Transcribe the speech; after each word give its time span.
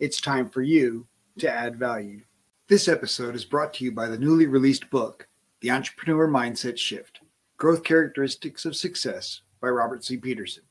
it's 0.00 0.18
time 0.18 0.48
for 0.48 0.62
you 0.62 1.06
to 1.38 1.48
add 1.48 1.76
value. 1.76 2.22
This 2.68 2.88
episode 2.88 3.34
is 3.34 3.44
brought 3.44 3.74
to 3.74 3.84
you 3.84 3.92
by 3.92 4.08
the 4.08 4.18
newly 4.18 4.46
released 4.46 4.88
book, 4.88 5.28
The 5.60 5.70
Entrepreneur 5.70 6.26
Mindset 6.26 6.78
Shift 6.78 7.20
Growth 7.58 7.84
Characteristics 7.84 8.64
of 8.64 8.74
Success 8.74 9.42
by 9.60 9.68
Robert 9.68 10.02
C. 10.02 10.16
Peterson. 10.16 10.62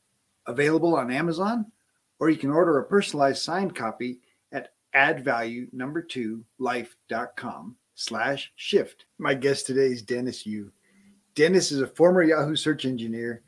Available 0.46 0.96
on 0.96 1.12
Amazon, 1.12 1.70
or 2.18 2.28
you 2.28 2.36
can 2.36 2.50
order 2.50 2.78
a 2.78 2.84
personalized 2.84 3.40
signed 3.40 3.76
copy 3.76 4.18
at 4.50 4.72
addvalue 4.96 5.72
number 5.72 6.02
two 6.02 6.44
life.com 6.58 7.76
slash 7.94 8.50
shift. 8.56 9.04
My 9.18 9.34
guest 9.34 9.64
today 9.64 9.86
is 9.86 10.02
Dennis 10.02 10.44
Yu. 10.44 10.72
Dennis 11.36 11.70
is 11.70 11.80
a 11.80 11.86
former 11.86 12.24
Yahoo 12.24 12.56
search 12.56 12.84
engineer 12.84 13.42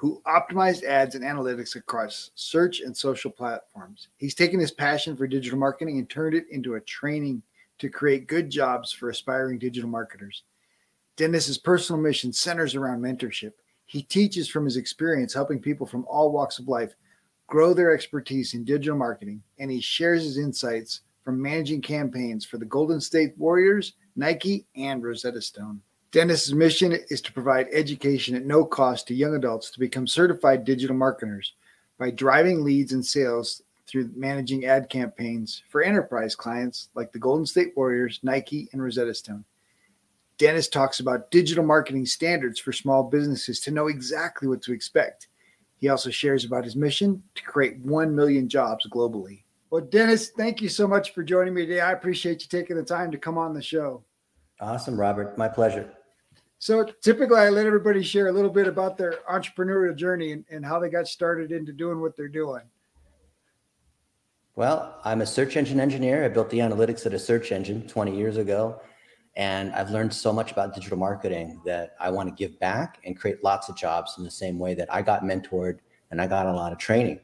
who 0.00 0.22
optimized 0.26 0.82
ads 0.82 1.14
and 1.14 1.22
analytics 1.22 1.76
across 1.76 2.30
search 2.34 2.80
and 2.80 2.96
social 2.96 3.30
platforms. 3.30 4.08
He's 4.16 4.34
taken 4.34 4.58
his 4.58 4.70
passion 4.70 5.14
for 5.14 5.26
digital 5.26 5.58
marketing 5.58 5.98
and 5.98 6.08
turned 6.08 6.34
it 6.34 6.46
into 6.50 6.76
a 6.76 6.80
training 6.80 7.42
to 7.80 7.90
create 7.90 8.26
good 8.26 8.48
jobs 8.48 8.92
for 8.92 9.10
aspiring 9.10 9.58
digital 9.58 9.90
marketers. 9.90 10.44
Dennis's 11.18 11.58
personal 11.58 12.00
mission 12.00 12.32
centers 12.32 12.74
around 12.74 13.02
mentorship. 13.02 13.52
He 13.84 14.00
teaches 14.02 14.48
from 14.48 14.64
his 14.64 14.78
experience 14.78 15.34
helping 15.34 15.58
people 15.58 15.86
from 15.86 16.06
all 16.08 16.32
walks 16.32 16.58
of 16.58 16.66
life 16.66 16.94
grow 17.46 17.74
their 17.74 17.92
expertise 17.92 18.54
in 18.54 18.64
digital 18.64 18.96
marketing, 18.96 19.42
and 19.58 19.70
he 19.70 19.82
shares 19.82 20.24
his 20.24 20.38
insights 20.38 21.02
from 21.22 21.42
managing 21.42 21.82
campaigns 21.82 22.46
for 22.46 22.56
the 22.56 22.64
Golden 22.64 23.02
State 23.02 23.34
Warriors, 23.36 23.92
Nike, 24.16 24.64
and 24.74 25.02
Rosetta 25.02 25.42
Stone. 25.42 25.82
Dennis's 26.12 26.52
mission 26.54 26.98
is 27.08 27.20
to 27.20 27.32
provide 27.32 27.68
education 27.72 28.34
at 28.34 28.44
no 28.44 28.64
cost 28.64 29.06
to 29.06 29.14
young 29.14 29.36
adults 29.36 29.70
to 29.70 29.78
become 29.78 30.08
certified 30.08 30.64
digital 30.64 30.96
marketers 30.96 31.54
by 31.98 32.10
driving 32.10 32.64
leads 32.64 32.92
and 32.92 33.04
sales 33.04 33.62
through 33.86 34.10
managing 34.16 34.64
ad 34.64 34.88
campaigns 34.88 35.62
for 35.68 35.82
enterprise 35.82 36.34
clients 36.34 36.88
like 36.94 37.12
the 37.12 37.18
Golden 37.18 37.46
State 37.46 37.76
Warriors, 37.76 38.18
Nike, 38.24 38.68
and 38.72 38.82
Rosetta 38.82 39.14
Stone. 39.14 39.44
Dennis 40.36 40.68
talks 40.68 40.98
about 40.98 41.30
digital 41.30 41.64
marketing 41.64 42.06
standards 42.06 42.58
for 42.58 42.72
small 42.72 43.04
businesses 43.04 43.60
to 43.60 43.70
know 43.70 43.86
exactly 43.86 44.48
what 44.48 44.62
to 44.62 44.72
expect. 44.72 45.28
He 45.76 45.88
also 45.88 46.10
shares 46.10 46.44
about 46.44 46.64
his 46.64 46.74
mission 46.74 47.22
to 47.36 47.42
create 47.42 47.78
1 47.80 48.16
million 48.16 48.48
jobs 48.48 48.86
globally. 48.90 49.42
Well, 49.70 49.82
Dennis, 49.82 50.30
thank 50.30 50.60
you 50.60 50.68
so 50.68 50.88
much 50.88 51.14
for 51.14 51.22
joining 51.22 51.54
me 51.54 51.66
today. 51.66 51.80
I 51.80 51.92
appreciate 51.92 52.42
you 52.42 52.48
taking 52.48 52.76
the 52.76 52.82
time 52.82 53.12
to 53.12 53.18
come 53.18 53.38
on 53.38 53.54
the 53.54 53.62
show. 53.62 54.02
Awesome, 54.60 54.98
Robert. 54.98 55.38
My 55.38 55.48
pleasure. 55.48 55.88
So 56.60 56.84
typically, 56.84 57.38
I 57.38 57.48
let 57.48 57.64
everybody 57.64 58.02
share 58.02 58.28
a 58.28 58.32
little 58.32 58.50
bit 58.50 58.68
about 58.68 58.98
their 58.98 59.14
entrepreneurial 59.30 59.96
journey 59.96 60.32
and, 60.32 60.44
and 60.50 60.64
how 60.64 60.78
they 60.78 60.90
got 60.90 61.08
started 61.08 61.52
into 61.52 61.72
doing 61.72 62.02
what 62.02 62.18
they're 62.18 62.28
doing. 62.28 62.60
Well, 64.56 65.00
I'm 65.02 65.22
a 65.22 65.26
search 65.26 65.56
engine 65.56 65.80
engineer. 65.80 66.22
I 66.22 66.28
built 66.28 66.50
the 66.50 66.58
analytics 66.58 67.06
at 67.06 67.14
a 67.14 67.18
search 67.18 67.50
engine 67.50 67.88
20 67.88 68.14
years 68.14 68.36
ago. 68.36 68.78
And 69.36 69.72
I've 69.72 69.88
learned 69.88 70.12
so 70.12 70.34
much 70.34 70.52
about 70.52 70.74
digital 70.74 70.98
marketing 70.98 71.62
that 71.64 71.94
I 71.98 72.10
want 72.10 72.28
to 72.28 72.34
give 72.34 72.60
back 72.60 72.98
and 73.06 73.18
create 73.18 73.42
lots 73.42 73.70
of 73.70 73.76
jobs 73.76 74.16
in 74.18 74.24
the 74.24 74.30
same 74.30 74.58
way 74.58 74.74
that 74.74 74.92
I 74.92 75.00
got 75.00 75.22
mentored 75.22 75.78
and 76.10 76.20
I 76.20 76.26
got 76.26 76.44
a 76.44 76.52
lot 76.52 76.72
of 76.72 76.78
training. 76.78 77.20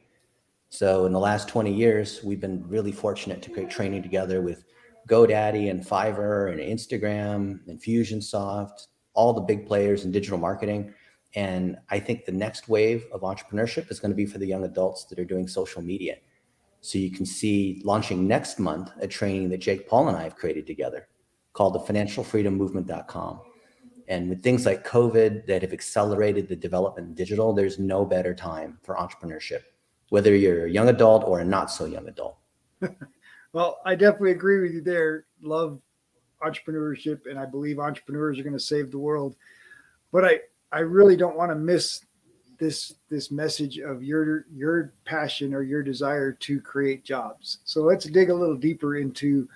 So 0.69 1.05
in 1.05 1.13
the 1.13 1.19
last 1.19 1.47
20 1.47 1.71
years, 1.71 2.23
we've 2.23 2.41
been 2.41 2.67
really 2.67 2.91
fortunate 2.91 3.43
to 3.43 3.51
create 3.51 3.69
training 3.69 4.01
together 4.01 4.41
with 4.41 4.63
GoDaddy 5.07 5.69
and 5.69 5.85
Fiverr 5.85 6.51
and 6.51 6.59
Instagram 6.59 7.59
and 7.67 7.79
Infusionsoft, 7.79 8.87
all 9.17 9.33
the 9.33 9.41
big 9.41 9.65
players 9.65 10.05
in 10.05 10.11
digital 10.11 10.37
marketing. 10.37 10.93
And 11.35 11.75
I 11.89 11.99
think 11.99 12.23
the 12.23 12.31
next 12.31 12.69
wave 12.69 13.05
of 13.11 13.21
entrepreneurship 13.21 13.91
is 13.91 13.99
going 13.99 14.11
to 14.11 14.15
be 14.15 14.27
for 14.27 14.37
the 14.37 14.45
young 14.45 14.63
adults 14.63 15.05
that 15.05 15.19
are 15.19 15.25
doing 15.25 15.47
social 15.47 15.81
media. 15.81 16.17
So 16.81 16.99
you 16.99 17.11
can 17.11 17.25
see 17.25 17.81
launching 17.83 18.27
next 18.27 18.59
month 18.59 18.91
a 19.01 19.07
training 19.07 19.49
that 19.49 19.57
Jake 19.57 19.89
Paul 19.89 20.07
and 20.07 20.15
I 20.15 20.23
have 20.23 20.35
created 20.35 20.67
together 20.67 21.07
called 21.53 21.73
the 21.73 21.79
financialfreedommovement.com. 21.79 23.41
And 24.07 24.29
with 24.29 24.43
things 24.43 24.65
like 24.65 24.87
COVID 24.87 25.47
that 25.47 25.63
have 25.63 25.73
accelerated 25.73 26.47
the 26.47 26.55
development 26.55 27.15
digital, 27.15 27.53
there's 27.53 27.79
no 27.79 28.05
better 28.05 28.35
time 28.35 28.77
for 28.83 28.95
entrepreneurship, 28.95 29.63
whether 30.09 30.35
you're 30.35 30.67
a 30.67 30.71
young 30.71 30.89
adult 30.89 31.23
or 31.25 31.39
a 31.39 31.43
not 31.43 31.71
so 31.71 31.85
young 31.85 32.07
adult. 32.07 32.37
well, 33.51 33.79
I 33.83 33.95
definitely 33.95 34.31
agree 34.31 34.61
with 34.61 34.71
you 34.73 34.81
there. 34.81 35.25
Love 35.41 35.81
entrepreneurship, 36.43 37.25
and 37.29 37.39
I 37.39 37.45
believe 37.45 37.79
entrepreneurs 37.79 38.39
are 38.39 38.43
going 38.43 38.53
to 38.53 38.59
save 38.59 38.91
the 38.91 38.99
world. 38.99 39.35
But 40.11 40.25
I, 40.25 40.39
I 40.71 40.79
really 40.79 41.17
don't 41.17 41.37
want 41.37 41.51
to 41.51 41.55
miss 41.55 42.01
this 42.57 42.95
this 43.09 43.31
message 43.31 43.77
of 43.77 44.03
your 44.03 44.45
your 44.53 44.93
passion 45.05 45.53
or 45.53 45.61
your 45.61 45.83
desire 45.83 46.31
to 46.31 46.59
create 46.59 47.03
jobs. 47.03 47.59
So 47.65 47.81
let's 47.81 48.05
dig 48.05 48.29
a 48.29 48.33
little 48.33 48.55
deeper 48.55 48.97
into 48.97 49.47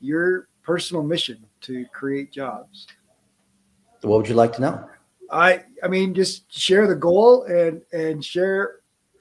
your 0.00 0.48
personal 0.62 1.02
mission 1.02 1.44
to 1.62 1.84
create 1.92 2.32
jobs. 2.32 2.86
What 4.02 4.18
would 4.18 4.28
you 4.28 4.34
like 4.34 4.54
to 4.54 4.60
know? 4.60 4.90
I 5.30 5.64
I 5.82 5.88
mean 5.88 6.14
just 6.14 6.52
share 6.52 6.86
the 6.86 6.94
goal 6.94 7.44
and 7.44 7.82
and 7.92 8.24
share 8.24 8.76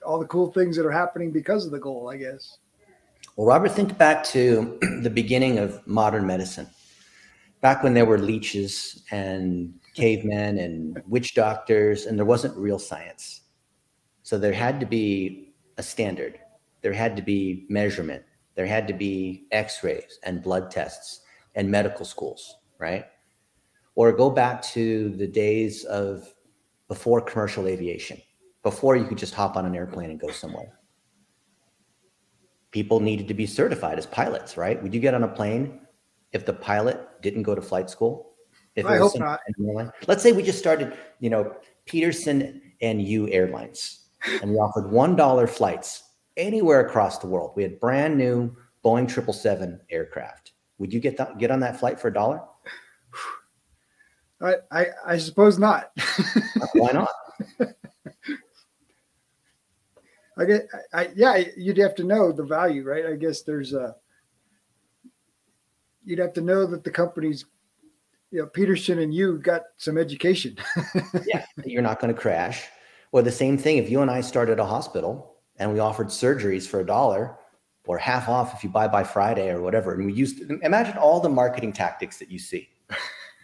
all 0.05 0.19
the 0.19 0.27
cool 0.27 0.51
things 0.51 0.77
that 0.77 0.85
are 0.85 0.91
happening 0.91 1.31
because 1.31 1.65
of 1.65 1.71
the 1.71 1.79
goal, 1.79 2.09
I 2.09 2.17
guess. 2.17 2.59
Well, 3.35 3.47
Robert, 3.47 3.71
think 3.71 3.97
back 3.97 4.23
to 4.25 4.77
the 5.01 5.09
beginning 5.09 5.59
of 5.59 5.85
modern 5.87 6.25
medicine 6.25 6.67
back 7.65 7.81
when 7.81 7.95
there 7.95 8.05
were 8.05 8.19
leeches 8.19 9.01
and 9.09 9.73
cavemen 9.95 10.59
and 10.59 11.01
witch 11.07 11.33
doctors, 11.33 12.05
and 12.05 12.15
there 12.15 12.23
wasn't 12.23 12.55
real 12.55 12.77
science. 12.77 13.41
So 14.21 14.37
there 14.37 14.53
had 14.53 14.79
to 14.81 14.85
be 14.85 15.55
a 15.79 15.81
standard, 15.81 16.37
there 16.83 16.93
had 16.93 17.15
to 17.15 17.23
be 17.23 17.65
measurement, 17.67 18.23
there 18.53 18.67
had 18.67 18.87
to 18.87 18.93
be 18.93 19.47
x 19.51 19.83
rays 19.83 20.19
and 20.21 20.43
blood 20.43 20.69
tests 20.69 21.21
and 21.55 21.71
medical 21.71 22.05
schools, 22.05 22.57
right? 22.77 23.05
Or 23.95 24.11
go 24.11 24.29
back 24.29 24.61
to 24.73 25.09
the 25.21 25.25
days 25.25 25.85
of 25.85 26.31
before 26.87 27.19
commercial 27.19 27.65
aviation, 27.65 28.21
before 28.61 28.95
you 28.95 29.05
could 29.05 29.17
just 29.17 29.33
hop 29.33 29.57
on 29.57 29.65
an 29.65 29.75
airplane 29.75 30.11
and 30.11 30.19
go 30.19 30.29
somewhere. 30.29 30.77
People 32.69 32.99
needed 32.99 33.27
to 33.27 33.33
be 33.33 33.47
certified 33.47 33.97
as 33.97 34.05
pilots, 34.05 34.55
right? 34.55 34.83
Would 34.83 34.93
you 34.93 34.99
get 34.99 35.15
on 35.15 35.23
a 35.23 35.27
plane 35.27 35.79
if 36.31 36.45
the 36.45 36.53
pilot 36.53 37.04
didn't 37.21 37.43
go 37.43 37.55
to 37.55 37.61
flight 37.61 37.89
school? 37.89 38.33
If 38.75 38.85
I 38.85 38.97
hope 38.97 39.17
not. 39.17 39.39
Let's 40.07 40.21
say 40.21 40.31
we 40.33 40.43
just 40.43 40.59
started, 40.59 40.93
you 41.19 41.29
know, 41.29 41.55
Peterson 41.85 42.61
and 42.81 43.01
Yu 43.01 43.29
Airlines, 43.29 44.07
and 44.41 44.51
we 44.51 44.57
offered 44.57 44.91
one 44.91 45.15
dollar 45.15 45.47
flights 45.47 46.03
anywhere 46.35 46.85
across 46.85 47.19
the 47.19 47.27
world. 47.27 47.53
We 47.55 47.63
had 47.63 47.79
brand 47.79 48.17
new 48.17 48.55
Boeing 48.83 49.07
triple 49.07 49.33
seven 49.33 49.79
aircraft. 49.89 50.51
Would 50.77 50.93
you 50.93 50.99
get 50.99 51.15
that, 51.17 51.37
get 51.37 51.51
on 51.51 51.61
that 51.61 51.79
flight 51.79 51.99
for 51.99 52.09
a 52.09 52.13
dollar? 52.13 52.41
I, 54.41 54.55
I, 54.71 54.85
I 55.07 55.17
suppose 55.17 55.57
not. 55.57 55.91
Why 56.73 56.91
not? 56.91 57.09
I 60.37 60.43
get, 60.43 60.67
I, 60.93 61.09
yeah, 61.15 61.41
you'd 61.55 61.77
have 61.77 61.95
to 61.95 62.03
know 62.03 62.33
the 62.33 62.43
value, 62.43 62.83
right? 62.83 63.05
I 63.05 63.15
guess 63.15 63.43
there's 63.43 63.71
a, 63.71 63.95
you'd 66.05 66.19
have 66.19 66.34
to 66.34 66.41
know 66.41 66.66
that 66.66 66.84
the 66.84 66.91
company's 66.91 67.46
you 68.31 68.40
know 68.40 68.47
peterson 68.47 68.99
and 68.99 69.13
you 69.13 69.37
got 69.40 69.63
some 69.78 69.97
education. 69.97 70.57
Yeah 71.25 71.46
you're 71.66 71.81
not 71.81 71.99
going 71.99 72.13
to 72.13 72.19
crash. 72.19 72.63
Or 73.11 73.22
the 73.22 73.31
same 73.31 73.57
thing 73.57 73.78
if 73.78 73.90
you 73.90 74.02
and 74.02 74.11
i 74.11 74.22
started 74.22 74.59
a 74.59 74.66
hospital 74.66 75.37
and 75.57 75.72
we 75.73 75.79
offered 75.79 76.07
surgeries 76.07 76.67
for 76.67 76.81
a 76.81 76.85
dollar 76.85 77.37
or 77.87 77.97
half 77.97 78.28
off 78.28 78.53
if 78.53 78.63
you 78.63 78.69
buy 78.69 78.87
by 78.87 79.03
friday 79.03 79.49
or 79.49 79.61
whatever 79.61 79.93
and 79.93 80.05
we 80.05 80.13
used 80.13 80.37
to, 80.37 80.59
imagine 80.63 80.97
all 80.97 81.19
the 81.19 81.29
marketing 81.29 81.73
tactics 81.73 82.17
that 82.17 82.29
you 82.29 82.40
see. 82.40 82.69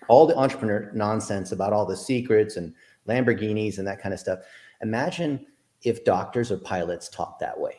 All 0.07 0.25
the 0.25 0.35
entrepreneur 0.35 0.91
nonsense 0.93 1.53
about 1.53 1.71
all 1.71 1.85
the 1.85 1.95
secrets 1.95 2.57
and 2.57 2.73
lamborghinis 3.07 3.77
and 3.77 3.87
that 3.87 4.01
kind 4.01 4.13
of 4.13 4.19
stuff. 4.19 4.39
Imagine 4.81 5.45
if 5.83 6.03
doctors 6.03 6.51
or 6.51 6.57
pilots 6.57 7.07
taught 7.07 7.39
that 7.39 7.57
way. 7.57 7.75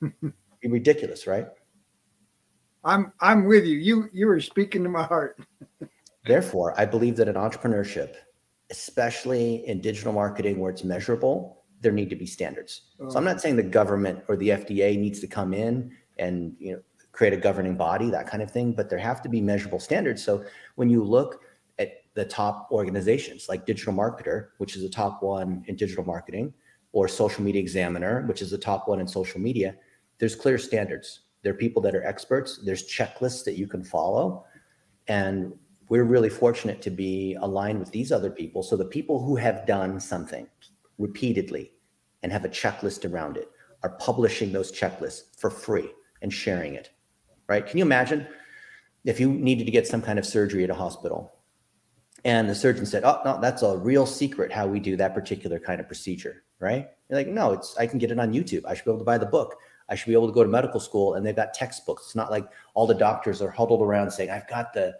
Be 0.00 0.68
ridiculous 0.68 1.26
right 1.26 1.46
I'm 2.84 3.12
I'm 3.20 3.44
with 3.44 3.64
you. 3.64 3.78
You 3.78 4.08
you 4.12 4.26
were 4.26 4.40
speaking 4.40 4.82
to 4.82 4.88
my 4.88 5.04
heart. 5.04 5.38
Therefore, 6.26 6.78
I 6.78 6.84
believe 6.84 7.16
that 7.16 7.28
in 7.28 7.34
entrepreneurship, 7.34 8.14
especially 8.70 9.66
in 9.66 9.80
digital 9.80 10.12
marketing 10.12 10.58
where 10.60 10.70
it's 10.70 10.84
measurable, 10.84 11.64
there 11.80 11.92
need 11.92 12.10
to 12.10 12.16
be 12.16 12.26
standards. 12.26 12.82
Oh. 13.00 13.10
So 13.10 13.18
I'm 13.18 13.24
not 13.24 13.40
saying 13.40 13.56
the 13.56 13.62
government 13.62 14.22
or 14.28 14.36
the 14.36 14.50
FDA 14.50 14.98
needs 14.98 15.20
to 15.20 15.26
come 15.26 15.52
in 15.52 15.92
and 16.18 16.54
you 16.58 16.72
know 16.74 16.82
create 17.12 17.32
a 17.32 17.36
governing 17.36 17.76
body, 17.76 18.10
that 18.10 18.26
kind 18.26 18.42
of 18.42 18.50
thing. 18.50 18.72
But 18.72 18.88
there 18.88 18.98
have 18.98 19.22
to 19.22 19.28
be 19.28 19.40
measurable 19.40 19.80
standards. 19.80 20.24
So 20.24 20.44
when 20.76 20.88
you 20.88 21.04
look 21.04 21.42
at 21.78 22.04
the 22.14 22.24
top 22.24 22.68
organizations 22.70 23.48
like 23.48 23.66
Digital 23.66 23.92
Marketer, 23.92 24.48
which 24.58 24.76
is 24.76 24.82
the 24.82 24.88
top 24.88 25.22
one 25.22 25.64
in 25.66 25.76
digital 25.76 26.04
marketing, 26.04 26.54
or 26.92 27.08
Social 27.08 27.42
Media 27.42 27.60
Examiner, 27.60 28.22
which 28.26 28.42
is 28.42 28.50
the 28.50 28.58
top 28.58 28.88
one 28.88 29.00
in 29.00 29.08
social 29.08 29.40
media, 29.40 29.74
there's 30.18 30.34
clear 30.34 30.58
standards. 30.58 31.20
There 31.42 31.52
are 31.52 31.56
people 31.56 31.82
that 31.82 31.94
are 31.94 32.04
experts. 32.04 32.60
There's 32.64 32.88
checklists 32.88 33.44
that 33.44 33.56
you 33.56 33.66
can 33.66 33.82
follow. 33.82 34.44
And 35.08 35.52
we're 35.88 36.04
really 36.04 36.30
fortunate 36.30 36.80
to 36.82 36.90
be 36.90 37.36
aligned 37.40 37.78
with 37.78 37.90
these 37.90 38.12
other 38.12 38.30
people. 38.30 38.62
So 38.62 38.76
the 38.76 38.84
people 38.84 39.22
who 39.22 39.36
have 39.36 39.66
done 39.66 40.00
something 40.00 40.46
repeatedly 40.98 41.72
and 42.22 42.32
have 42.32 42.44
a 42.44 42.48
checklist 42.48 43.10
around 43.10 43.36
it 43.36 43.50
are 43.82 43.90
publishing 43.98 44.52
those 44.52 44.70
checklists 44.72 45.36
for 45.36 45.50
free 45.50 45.90
and 46.22 46.32
sharing 46.32 46.74
it. 46.74 46.90
Right? 47.48 47.66
Can 47.66 47.78
you 47.78 47.84
imagine 47.84 48.26
if 49.04 49.18
you 49.18 49.32
needed 49.32 49.66
to 49.66 49.72
get 49.72 49.86
some 49.86 50.00
kind 50.00 50.18
of 50.18 50.24
surgery 50.24 50.64
at 50.64 50.70
a 50.70 50.74
hospital 50.74 51.34
and 52.24 52.48
the 52.48 52.54
surgeon 52.54 52.86
said, 52.86 53.02
"Oh, 53.04 53.20
no, 53.24 53.40
that's 53.40 53.62
a 53.62 53.76
real 53.76 54.06
secret 54.06 54.52
how 54.52 54.66
we 54.66 54.78
do 54.78 54.96
that 54.96 55.12
particular 55.14 55.58
kind 55.58 55.80
of 55.80 55.88
procedure." 55.88 56.44
Right? 56.60 56.88
You're 57.08 57.18
like, 57.18 57.26
"No, 57.26 57.52
it's 57.52 57.76
I 57.76 57.86
can 57.86 57.98
get 57.98 58.12
it 58.12 58.20
on 58.20 58.32
YouTube. 58.32 58.64
I 58.64 58.74
should 58.74 58.84
be 58.84 58.92
able 58.92 59.00
to 59.00 59.04
buy 59.04 59.18
the 59.18 59.26
book. 59.26 59.56
I 59.92 59.94
should 59.94 60.06
be 60.06 60.14
able 60.14 60.26
to 60.26 60.32
go 60.32 60.42
to 60.42 60.48
medical 60.48 60.80
school 60.80 61.14
and 61.14 61.26
they've 61.26 61.36
got 61.36 61.52
textbooks. 61.52 62.04
It's 62.06 62.16
not 62.16 62.30
like 62.30 62.48
all 62.72 62.86
the 62.86 62.94
doctors 62.94 63.42
are 63.42 63.50
huddled 63.50 63.82
around 63.82 64.10
saying, 64.10 64.30
I've 64.30 64.48
got 64.48 64.72
the 64.72 64.94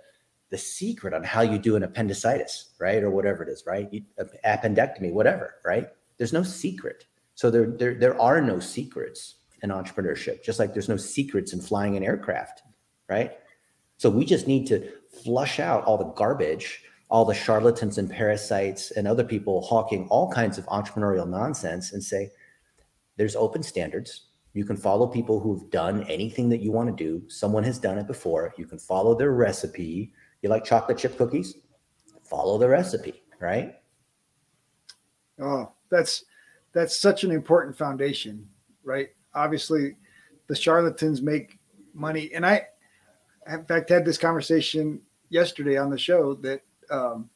the 0.50 0.58
secret 0.58 1.14
on 1.14 1.24
how 1.24 1.40
you 1.40 1.58
do 1.58 1.76
an 1.76 1.82
appendicitis, 1.82 2.74
right? 2.78 3.02
Or 3.02 3.08
whatever 3.10 3.42
it 3.42 3.48
is, 3.48 3.64
right? 3.66 3.88
You, 3.90 4.02
appendectomy, 4.44 5.10
whatever, 5.10 5.54
right? 5.64 5.88
There's 6.18 6.34
no 6.34 6.42
secret. 6.42 7.06
So 7.36 7.50
there, 7.50 7.68
there, 7.68 7.94
there 7.94 8.20
are 8.20 8.42
no 8.42 8.60
secrets 8.60 9.36
in 9.62 9.70
entrepreneurship, 9.70 10.44
just 10.44 10.58
like 10.58 10.74
there's 10.74 10.90
no 10.90 10.98
secrets 10.98 11.54
in 11.54 11.62
flying 11.62 11.96
an 11.96 12.04
aircraft, 12.04 12.60
right? 13.08 13.32
So 13.96 14.10
we 14.10 14.26
just 14.26 14.46
need 14.46 14.66
to 14.66 14.90
flush 15.24 15.58
out 15.58 15.84
all 15.84 15.96
the 15.96 16.12
garbage, 16.12 16.84
all 17.08 17.24
the 17.24 17.32
charlatans 17.32 17.96
and 17.96 18.10
parasites 18.10 18.90
and 18.90 19.08
other 19.08 19.24
people 19.24 19.62
hawking 19.62 20.06
all 20.10 20.30
kinds 20.30 20.58
of 20.58 20.66
entrepreneurial 20.66 21.26
nonsense 21.26 21.94
and 21.94 22.04
say, 22.04 22.30
there's 23.16 23.36
open 23.36 23.62
standards 23.62 24.26
you 24.54 24.64
can 24.64 24.76
follow 24.76 25.06
people 25.06 25.40
who've 25.40 25.70
done 25.70 26.04
anything 26.04 26.48
that 26.50 26.60
you 26.60 26.72
want 26.72 26.94
to 26.94 27.04
do. 27.04 27.22
Someone 27.28 27.64
has 27.64 27.78
done 27.78 27.98
it 27.98 28.06
before. 28.06 28.52
You 28.58 28.66
can 28.66 28.78
follow 28.78 29.14
their 29.14 29.32
recipe. 29.32 30.12
You 30.42 30.48
like 30.50 30.64
chocolate 30.64 30.98
chip 30.98 31.16
cookies? 31.16 31.56
Follow 32.22 32.58
the 32.58 32.68
recipe, 32.68 33.22
right? 33.40 33.76
Oh, 35.40 35.72
that's 35.90 36.24
that's 36.72 36.96
such 36.96 37.24
an 37.24 37.30
important 37.30 37.76
foundation, 37.76 38.48
right? 38.84 39.08
Obviously, 39.34 39.96
the 40.46 40.54
charlatans 40.54 41.22
make 41.22 41.58
money, 41.94 42.30
and 42.34 42.44
I, 42.44 42.66
in 43.50 43.64
fact, 43.64 43.90
had 43.90 44.04
this 44.04 44.18
conversation 44.18 45.00
yesterday 45.28 45.76
on 45.76 45.90
the 45.90 45.98
show 45.98 46.34
that 46.36 46.62
um, 46.90 47.30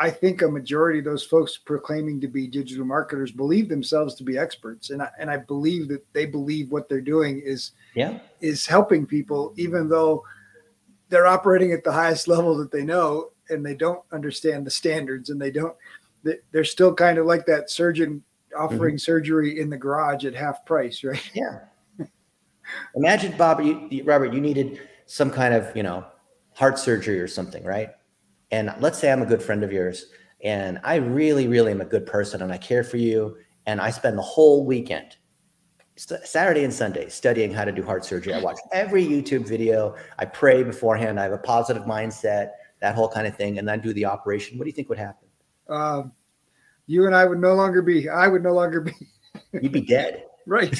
I 0.00 0.10
think 0.10 0.42
a 0.42 0.48
majority 0.48 1.00
of 1.00 1.04
those 1.04 1.24
folks 1.24 1.58
proclaiming 1.58 2.20
to 2.20 2.28
be 2.28 2.46
digital 2.46 2.86
marketers 2.86 3.32
believe 3.32 3.68
themselves 3.68 4.14
to 4.16 4.24
be 4.24 4.38
experts, 4.38 4.90
and 4.90 5.02
I, 5.02 5.08
and 5.18 5.28
I 5.28 5.38
believe 5.38 5.88
that 5.88 6.04
they 6.12 6.24
believe 6.24 6.70
what 6.70 6.88
they're 6.88 7.00
doing 7.00 7.42
is 7.44 7.72
yeah 7.94 8.20
is 8.40 8.64
helping 8.66 9.06
people, 9.06 9.52
even 9.56 9.88
though 9.88 10.24
they're 11.08 11.26
operating 11.26 11.72
at 11.72 11.82
the 11.82 11.92
highest 11.92 12.28
level 12.28 12.56
that 12.58 12.70
they 12.70 12.84
know, 12.84 13.30
and 13.50 13.66
they 13.66 13.74
don't 13.74 14.02
understand 14.12 14.66
the 14.66 14.70
standards, 14.70 15.30
and 15.30 15.40
they 15.40 15.50
don't. 15.50 15.74
They're 16.52 16.64
still 16.64 16.94
kind 16.94 17.18
of 17.18 17.26
like 17.26 17.46
that 17.46 17.70
surgeon 17.70 18.22
offering 18.56 18.94
mm-hmm. 18.94 18.98
surgery 18.98 19.60
in 19.60 19.70
the 19.70 19.76
garage 19.76 20.24
at 20.24 20.34
half 20.34 20.64
price, 20.64 21.02
right? 21.04 21.30
Yeah. 21.34 21.60
Imagine, 22.94 23.36
Bob, 23.36 23.60
you, 23.60 24.04
Robert, 24.04 24.32
you 24.32 24.40
needed 24.40 24.80
some 25.06 25.30
kind 25.30 25.54
of 25.54 25.74
you 25.76 25.82
know 25.82 26.04
heart 26.54 26.78
surgery 26.78 27.18
or 27.18 27.28
something, 27.28 27.64
right? 27.64 27.90
And 28.50 28.74
let's 28.80 28.98
say 28.98 29.12
I'm 29.12 29.22
a 29.22 29.26
good 29.26 29.42
friend 29.42 29.62
of 29.62 29.72
yours 29.72 30.06
and 30.42 30.78
I 30.84 30.96
really, 30.96 31.48
really 31.48 31.72
am 31.72 31.80
a 31.80 31.84
good 31.86 32.06
person 32.06 32.42
and 32.42 32.52
I 32.52 32.58
care 32.58 32.84
for 32.84 32.96
you. 32.96 33.36
And 33.66 33.80
I 33.80 33.90
spend 33.90 34.16
the 34.16 34.22
whole 34.22 34.64
weekend, 34.64 35.16
Saturday 35.96 36.64
and 36.64 36.72
Sunday, 36.72 37.08
studying 37.08 37.52
how 37.52 37.64
to 37.64 37.72
do 37.72 37.82
heart 37.82 38.04
surgery. 38.04 38.32
I 38.32 38.40
watch 38.40 38.58
every 38.72 39.04
YouTube 39.04 39.46
video. 39.46 39.94
I 40.18 40.24
pray 40.24 40.62
beforehand. 40.62 41.20
I 41.20 41.24
have 41.24 41.32
a 41.32 41.38
positive 41.38 41.82
mindset, 41.82 42.52
that 42.80 42.94
whole 42.94 43.08
kind 43.08 43.26
of 43.26 43.36
thing. 43.36 43.58
And 43.58 43.68
then 43.68 43.80
do 43.80 43.92
the 43.92 44.06
operation. 44.06 44.56
What 44.56 44.64
do 44.64 44.68
you 44.68 44.74
think 44.74 44.88
would 44.88 44.98
happen? 44.98 45.28
Um, 45.68 46.12
you 46.86 47.04
and 47.04 47.14
I 47.14 47.26
would 47.26 47.40
no 47.40 47.54
longer 47.54 47.82
be, 47.82 48.08
I 48.08 48.26
would 48.26 48.42
no 48.42 48.54
longer 48.54 48.80
be. 48.80 48.92
You'd 49.52 49.72
be 49.72 49.82
dead. 49.82 50.24
Right. 50.46 50.74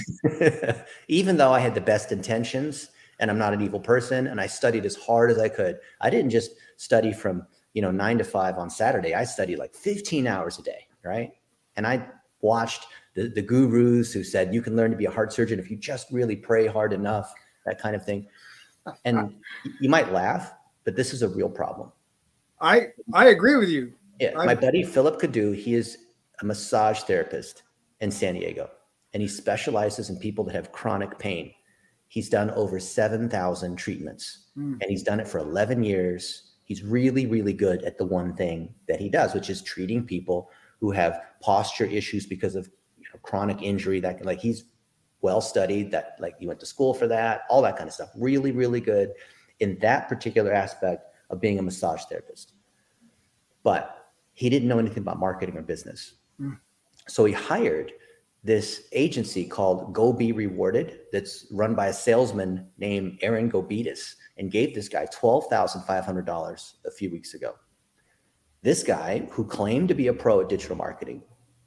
Even 1.08 1.36
though 1.36 1.52
I 1.52 1.60
had 1.60 1.74
the 1.74 1.80
best 1.80 2.10
intentions 2.10 2.88
and 3.20 3.30
I'm 3.30 3.38
not 3.38 3.52
an 3.52 3.60
evil 3.60 3.80
person 3.80 4.28
and 4.28 4.40
I 4.40 4.46
studied 4.46 4.86
as 4.86 4.96
hard 4.96 5.30
as 5.30 5.38
I 5.38 5.50
could, 5.50 5.78
I 6.00 6.08
didn't 6.08 6.30
just 6.30 6.52
study 6.78 7.12
from 7.12 7.46
you 7.74 7.82
know, 7.82 7.90
nine 7.90 8.18
to 8.18 8.24
five 8.24 8.58
on 8.58 8.70
Saturday, 8.70 9.14
I 9.14 9.24
studied 9.24 9.58
like 9.58 9.74
15 9.74 10.26
hours 10.26 10.58
a 10.58 10.62
day, 10.62 10.86
right? 11.04 11.30
And 11.76 11.86
I 11.86 12.06
watched 12.40 12.86
the, 13.14 13.28
the 13.28 13.42
gurus 13.42 14.12
who 14.12 14.24
said 14.24 14.54
you 14.54 14.62
can 14.62 14.76
learn 14.76 14.90
to 14.90 14.96
be 14.96 15.04
a 15.04 15.10
heart 15.10 15.32
surgeon 15.32 15.58
if 15.58 15.70
you 15.70 15.76
just 15.76 16.10
really 16.10 16.36
pray 16.36 16.66
hard 16.66 16.92
enough, 16.92 17.32
that 17.66 17.80
kind 17.80 17.96
of 17.96 18.04
thing. 18.04 18.26
And 19.04 19.34
you 19.80 19.88
might 19.88 20.12
laugh, 20.12 20.52
but 20.84 20.96
this 20.96 21.12
is 21.12 21.22
a 21.22 21.28
real 21.28 21.50
problem. 21.50 21.92
I 22.60 22.88
I 23.12 23.26
agree 23.28 23.56
with 23.56 23.68
you. 23.68 23.92
Yeah, 24.18 24.32
my 24.34 24.54
buddy 24.54 24.82
Philip 24.82 25.20
Cadu, 25.20 25.52
he 25.52 25.74
is 25.74 25.98
a 26.40 26.44
massage 26.44 27.00
therapist 27.00 27.62
in 28.00 28.10
San 28.10 28.34
Diego, 28.34 28.70
and 29.12 29.22
he 29.22 29.28
specializes 29.28 30.10
in 30.10 30.16
people 30.18 30.44
that 30.44 30.54
have 30.54 30.72
chronic 30.72 31.18
pain. 31.18 31.52
He's 32.08 32.30
done 32.30 32.50
over 32.52 32.80
7,000 32.80 33.76
treatments, 33.76 34.46
mm. 34.56 34.72
and 34.80 34.84
he's 34.88 35.02
done 35.02 35.20
it 35.20 35.28
for 35.28 35.38
11 35.38 35.82
years 35.84 36.47
he's 36.68 36.84
really, 36.84 37.26
really 37.26 37.54
good 37.54 37.82
at 37.82 37.98
the 37.98 38.04
one 38.04 38.34
thing 38.34 38.72
that 38.86 39.00
he 39.00 39.08
does, 39.08 39.34
which 39.34 39.50
is 39.50 39.62
treating 39.62 40.04
people 40.04 40.50
who 40.80 40.90
have 40.92 41.20
posture 41.40 41.86
issues 41.86 42.26
because 42.26 42.54
of 42.54 42.70
you 42.98 43.06
know, 43.12 43.18
chronic 43.22 43.62
injury. 43.62 44.00
That 44.00 44.24
like 44.24 44.38
he's 44.38 44.64
well 45.22 45.40
studied. 45.40 45.90
That 45.90 46.16
like 46.20 46.38
he 46.38 46.46
went 46.46 46.60
to 46.60 46.66
school 46.66 46.94
for 46.94 47.08
that, 47.08 47.42
all 47.48 47.62
that 47.62 47.76
kind 47.76 47.88
of 47.88 47.94
stuff. 47.94 48.10
Really, 48.14 48.52
really 48.52 48.80
good 48.80 49.12
in 49.60 49.78
that 49.80 50.08
particular 50.08 50.52
aspect 50.52 51.06
of 51.30 51.40
being 51.40 51.58
a 51.58 51.62
massage 51.62 52.04
therapist. 52.04 52.52
But 53.64 54.12
he 54.34 54.48
didn't 54.48 54.68
know 54.68 54.78
anything 54.78 54.98
about 54.98 55.18
marketing 55.18 55.56
or 55.56 55.62
business. 55.62 56.14
Mm. 56.40 56.58
So 57.08 57.24
he 57.24 57.32
hired 57.32 57.92
this 58.44 58.88
agency 58.92 59.44
called 59.44 59.92
Go 59.92 60.12
Be 60.12 60.32
Rewarded 60.32 61.00
that's 61.12 61.46
run 61.50 61.74
by 61.74 61.88
a 61.88 61.92
salesman 61.92 62.68
named 62.78 63.18
Aaron 63.20 63.50
Gobitis 63.50 64.14
and 64.36 64.50
gave 64.50 64.74
this 64.74 64.88
guy 64.88 65.06
$12,500 65.06 66.72
a 66.86 66.90
few 66.90 67.10
weeks 67.10 67.34
ago. 67.34 67.54
This 68.62 68.82
guy, 68.82 69.26
who 69.30 69.44
claimed 69.44 69.88
to 69.88 69.94
be 69.94 70.08
a 70.08 70.12
pro 70.12 70.40
at 70.40 70.48
digital 70.48 70.76
marketing, 70.76 71.22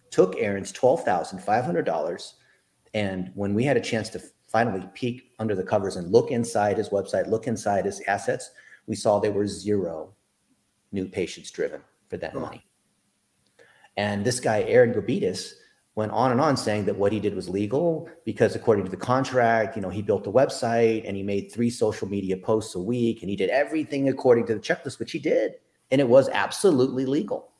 took 0.10 0.36
Aaron's 0.38 0.72
$12,500. 0.74 2.34
And 2.94 3.32
when 3.36 3.54
we 3.54 3.63
had 3.63 3.78
a 3.78 3.82
chance 3.82 4.10
to 4.10 4.22
finally 4.48 4.86
peek 4.94 5.32
under 5.40 5.56
the 5.56 5.63
covers 5.63 5.96
and 5.96 6.12
look 6.12 6.32
inside 6.32 6.78
his 6.78 6.90
website, 6.90 7.28
look 7.28 7.48
inside 7.48 7.86
his 7.86 8.01
assets, 8.08 8.51
we 8.88 8.96
saw 8.96 9.20
there 9.20 9.32
were 9.32 9.48
zero 9.48 10.13
new 10.92 11.08
patients 11.08 11.51
driven 11.51 11.82
for 12.10 12.18
that 12.18 12.36
money. 12.36 12.66
And 13.98 14.25
this 14.25 14.40
guy, 14.40 14.63
Aaron 14.63 14.94
Gobitis, 14.94 15.54
went 16.01 16.12
on 16.13 16.31
and 16.31 16.41
on 16.41 16.58
saying 16.58 16.86
that 16.86 16.96
what 16.96 17.12
he 17.12 17.20
did 17.20 17.36
was 17.36 17.48
legal 17.48 18.10
because 18.25 18.55
according 18.55 18.84
to 18.84 18.89
the 18.89 18.98
contract, 18.98 19.75
you 19.75 19.84
know, 19.84 19.89
he 19.89 20.01
built 20.01 20.25
a 20.25 20.31
website 20.31 21.08
and 21.08 21.15
he 21.15 21.22
made 21.22 21.51
three 21.51 21.70
social 21.70 22.08
media 22.08 22.36
posts 22.36 22.74
a 22.74 22.79
week 22.79 23.22
and 23.22 23.29
he 23.29 23.36
did 23.36 23.51
everything 23.51 24.10
according 24.10 24.48
to 24.48 24.55
the 24.55 24.60
checklist, 24.60 24.98
which 24.98 25.12
he 25.12 25.20
did. 25.20 25.53
And 25.91 26.01
it 26.01 26.08
was 26.08 26.27
absolutely 26.29 27.05
legal. 27.05 27.51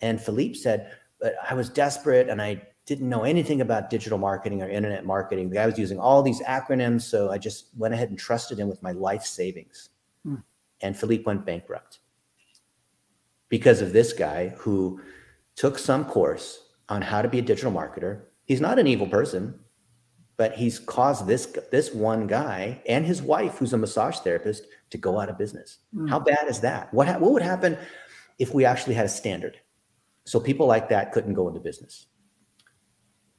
And 0.00 0.20
Philippe 0.20 0.54
said, 0.54 0.90
but 1.20 1.34
I 1.48 1.54
was 1.54 1.68
desperate 1.68 2.28
and 2.28 2.42
I 2.42 2.60
didn't 2.86 3.08
know 3.08 3.22
anything 3.22 3.60
about 3.60 3.88
digital 3.88 4.18
marketing 4.18 4.62
or 4.64 4.68
internet 4.68 5.06
marketing. 5.06 5.48
The 5.48 5.54
guy 5.54 5.66
was 5.66 5.78
using 5.78 6.00
all 6.00 6.22
these 6.22 6.42
acronyms. 6.42 7.02
So 7.02 7.30
I 7.30 7.38
just 7.38 7.66
went 7.78 7.94
ahead 7.94 8.08
and 8.08 8.18
trusted 8.18 8.58
him 8.58 8.68
with 8.68 8.82
my 8.82 8.90
life 8.90 9.22
savings. 9.22 9.90
Hmm. 10.24 10.42
And 10.80 10.96
Philippe 10.96 11.22
went 11.22 11.46
bankrupt 11.46 12.00
because 13.48 13.80
of 13.80 13.92
this 13.92 14.12
guy 14.12 14.48
who 14.58 15.00
took 15.54 15.78
some 15.78 16.04
course 16.04 16.69
on 16.90 17.00
how 17.00 17.22
to 17.22 17.28
be 17.28 17.38
a 17.38 17.42
digital 17.42 17.72
marketer. 17.72 18.22
He's 18.44 18.60
not 18.60 18.78
an 18.78 18.86
evil 18.88 19.06
person, 19.06 19.58
but 20.36 20.54
he's 20.54 20.78
caused 20.78 21.26
this 21.26 21.46
this 21.70 21.94
one 21.94 22.26
guy 22.26 22.82
and 22.86 23.06
his 23.06 23.22
wife, 23.22 23.58
who's 23.58 23.72
a 23.72 23.78
massage 23.78 24.18
therapist, 24.18 24.66
to 24.90 24.98
go 24.98 25.20
out 25.20 25.28
of 25.28 25.38
business. 25.38 25.78
Mm. 25.94 26.10
How 26.10 26.18
bad 26.18 26.48
is 26.48 26.60
that? 26.60 26.92
What 26.92 27.06
ha- 27.06 27.18
what 27.18 27.32
would 27.32 27.42
happen 27.42 27.78
if 28.38 28.52
we 28.52 28.64
actually 28.64 28.94
had 28.94 29.06
a 29.06 29.10
standard, 29.10 29.58
so 30.24 30.40
people 30.40 30.66
like 30.66 30.88
that 30.88 31.12
couldn't 31.12 31.34
go 31.34 31.46
into 31.46 31.60
business? 31.60 32.06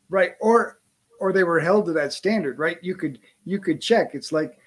Right, 0.09 0.31
or 0.39 0.79
or 1.19 1.33
they 1.33 1.43
were 1.43 1.59
held 1.59 1.85
to 1.87 1.93
that 1.93 2.13
standard. 2.13 2.57
Right, 2.57 2.77
you 2.81 2.95
could 2.95 3.19
you 3.43 3.59
could 3.59 3.81
check. 3.81 4.11
It's 4.15 4.31
like 4.31 4.57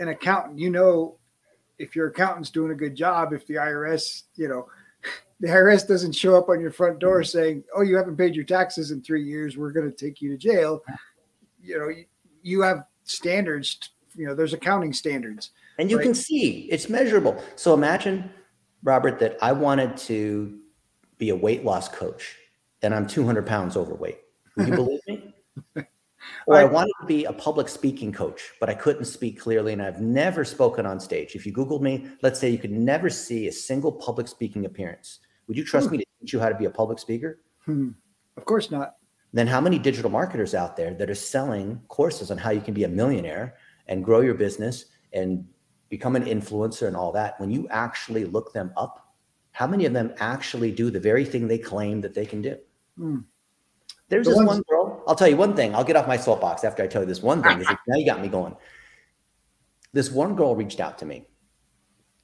an 0.00 0.08
accountant. 0.08 0.58
You 0.58 0.70
know, 0.70 1.18
if 1.78 1.94
your 1.94 2.06
accountant's 2.06 2.50
doing 2.50 2.72
a 2.72 2.76
good 2.76 2.96
job, 2.96 3.34
if 3.34 3.46
the 3.46 3.54
IRS, 3.54 4.22
you 4.36 4.48
know 4.48 4.66
the 5.42 5.48
IRS 5.48 5.86
doesn't 5.86 6.12
show 6.12 6.34
up 6.36 6.48
on 6.48 6.60
your 6.60 6.70
front 6.70 6.98
door 6.98 7.22
saying, 7.22 7.64
"Oh, 7.76 7.82
you 7.82 7.96
haven't 7.96 8.16
paid 8.16 8.34
your 8.34 8.44
taxes 8.44 8.90
in 8.90 9.02
three 9.02 9.24
years. 9.24 9.58
We're 9.58 9.72
going 9.72 9.90
to 9.90 9.94
take 9.96 10.22
you 10.22 10.30
to 10.30 10.38
jail." 10.38 10.82
You 11.62 11.78
know, 11.78 11.88
you, 11.88 12.06
you 12.42 12.62
have 12.62 12.84
standards 13.04 13.90
you 14.14 14.26
know 14.26 14.34
there's 14.34 14.52
accounting 14.52 14.92
standards 14.92 15.50
and 15.78 15.90
you 15.90 15.96
right? 15.96 16.04
can 16.04 16.14
see 16.14 16.68
it's 16.70 16.88
measurable 16.88 17.42
so 17.56 17.74
imagine 17.74 18.30
robert 18.82 19.18
that 19.18 19.36
i 19.42 19.52
wanted 19.52 19.96
to 19.96 20.58
be 21.18 21.30
a 21.30 21.36
weight 21.36 21.64
loss 21.64 21.88
coach 21.88 22.36
and 22.82 22.94
i'm 22.94 23.06
200 23.06 23.46
pounds 23.46 23.76
overweight 23.76 24.18
would 24.56 24.68
you 24.68 24.74
believe 24.74 25.00
me 25.08 25.34
or 26.46 26.56
I, 26.56 26.62
I 26.62 26.64
wanted 26.64 26.92
to 27.00 27.06
be 27.06 27.24
a 27.24 27.32
public 27.32 27.68
speaking 27.68 28.12
coach 28.12 28.52
but 28.60 28.68
i 28.68 28.74
couldn't 28.74 29.06
speak 29.06 29.40
clearly 29.40 29.72
and 29.72 29.82
i've 29.82 30.00
never 30.00 30.44
spoken 30.44 30.86
on 30.86 31.00
stage 31.00 31.34
if 31.34 31.46
you 31.46 31.52
googled 31.52 31.82
me 31.82 32.08
let's 32.22 32.38
say 32.38 32.48
you 32.50 32.58
could 32.58 32.72
never 32.72 33.08
see 33.10 33.48
a 33.48 33.52
single 33.52 33.92
public 33.92 34.28
speaking 34.28 34.66
appearance 34.66 35.20
would 35.48 35.56
you 35.56 35.64
trust 35.64 35.86
hmm. 35.86 35.92
me 35.92 35.98
to 35.98 36.04
teach 36.20 36.32
you 36.32 36.40
how 36.40 36.48
to 36.48 36.54
be 36.54 36.66
a 36.66 36.70
public 36.70 36.98
speaker? 36.98 37.40
Hmm. 37.64 37.90
of 38.36 38.44
course 38.44 38.70
not. 38.70 38.96
Then 39.32 39.46
how 39.46 39.60
many 39.60 39.78
digital 39.78 40.10
marketers 40.10 40.54
out 40.54 40.76
there 40.76 40.92
that 40.94 41.08
are 41.08 41.14
selling 41.14 41.80
courses 41.88 42.30
on 42.30 42.36
how 42.36 42.50
you 42.50 42.60
can 42.60 42.74
be 42.74 42.84
a 42.84 42.88
millionaire 42.88 43.54
and 43.86 44.04
grow 44.04 44.20
your 44.20 44.34
business 44.34 44.86
and 45.12 45.46
become 45.88 46.16
an 46.16 46.24
influencer 46.24 46.86
and 46.86 46.96
all 46.96 47.12
that? 47.12 47.40
When 47.40 47.50
you 47.50 47.66
actually 47.70 48.24
look 48.24 48.52
them 48.52 48.72
up 48.76 49.02
how 49.52 49.66
many 49.66 49.84
of 49.84 49.92
them 49.92 50.12
actually 50.18 50.72
do 50.72 50.90
the 50.90 50.98
very 50.98 51.24
thing 51.24 51.46
they 51.46 51.58
claim 51.58 52.00
that 52.00 52.14
they 52.14 52.26
can 52.26 52.42
do? 52.42 52.56
Mm. 52.98 53.24
there's 54.08 54.26
the 54.26 54.34
this 54.34 54.42
one 54.42 54.62
girl. 54.68 55.02
I'll 55.06 55.14
tell 55.14 55.28
you 55.28 55.36
one 55.36 55.54
thing. 55.54 55.74
I'll 55.74 55.84
get 55.84 55.96
off 55.96 56.06
my 56.06 56.16
soapbox 56.16 56.64
after 56.64 56.82
i 56.82 56.86
tell 56.86 57.02
you 57.02 57.08
this 57.08 57.22
one 57.22 57.42
thing. 57.42 57.64
Now 57.86 57.96
you 57.96 58.04
got 58.04 58.20
me 58.20 58.28
going. 58.28 58.56
This 59.92 60.10
one 60.10 60.34
girl 60.34 60.56
reached 60.56 60.80
out 60.80 60.98
to 60.98 61.06
me 61.06 61.26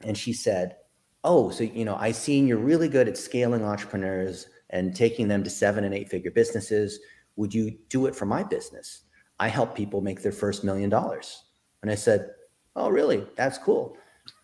and 0.03 0.17
she 0.17 0.33
said 0.33 0.77
oh 1.25 1.51
so 1.51 1.65
you 1.65 1.85
know 1.85 1.97
i 1.97 2.11
seen 2.11 2.47
you're 2.47 2.59
really 2.59 2.89
good 2.89 3.09
at 3.09 3.17
scaling 3.17 3.65
entrepreneurs 3.65 4.49
and 4.71 4.95
taking 4.95 5.29
them 5.29 5.43
to 5.43 5.51
seven 5.51 5.85
and 5.85 5.95
eight 5.95 6.09
figure 6.09 6.31
businesses. 6.31 7.01
Would 7.37 7.55
you 7.55 7.77
do 7.89 8.07
it 8.07 8.15
for 8.15 8.27
my 8.27 8.43
business? 8.43 9.03
I 9.39 9.49
help 9.49 9.75
people 9.75 10.01
make 10.01 10.23
their 10.23 10.33
first 10.33 10.65
million 10.65 10.91
dollars. 10.91 11.45
And 11.83 11.91
I 11.91 11.95
said, 11.95 12.31
Oh, 12.77 12.89
really? 12.91 13.27
That's 13.37 13.59
cool. 13.59 13.97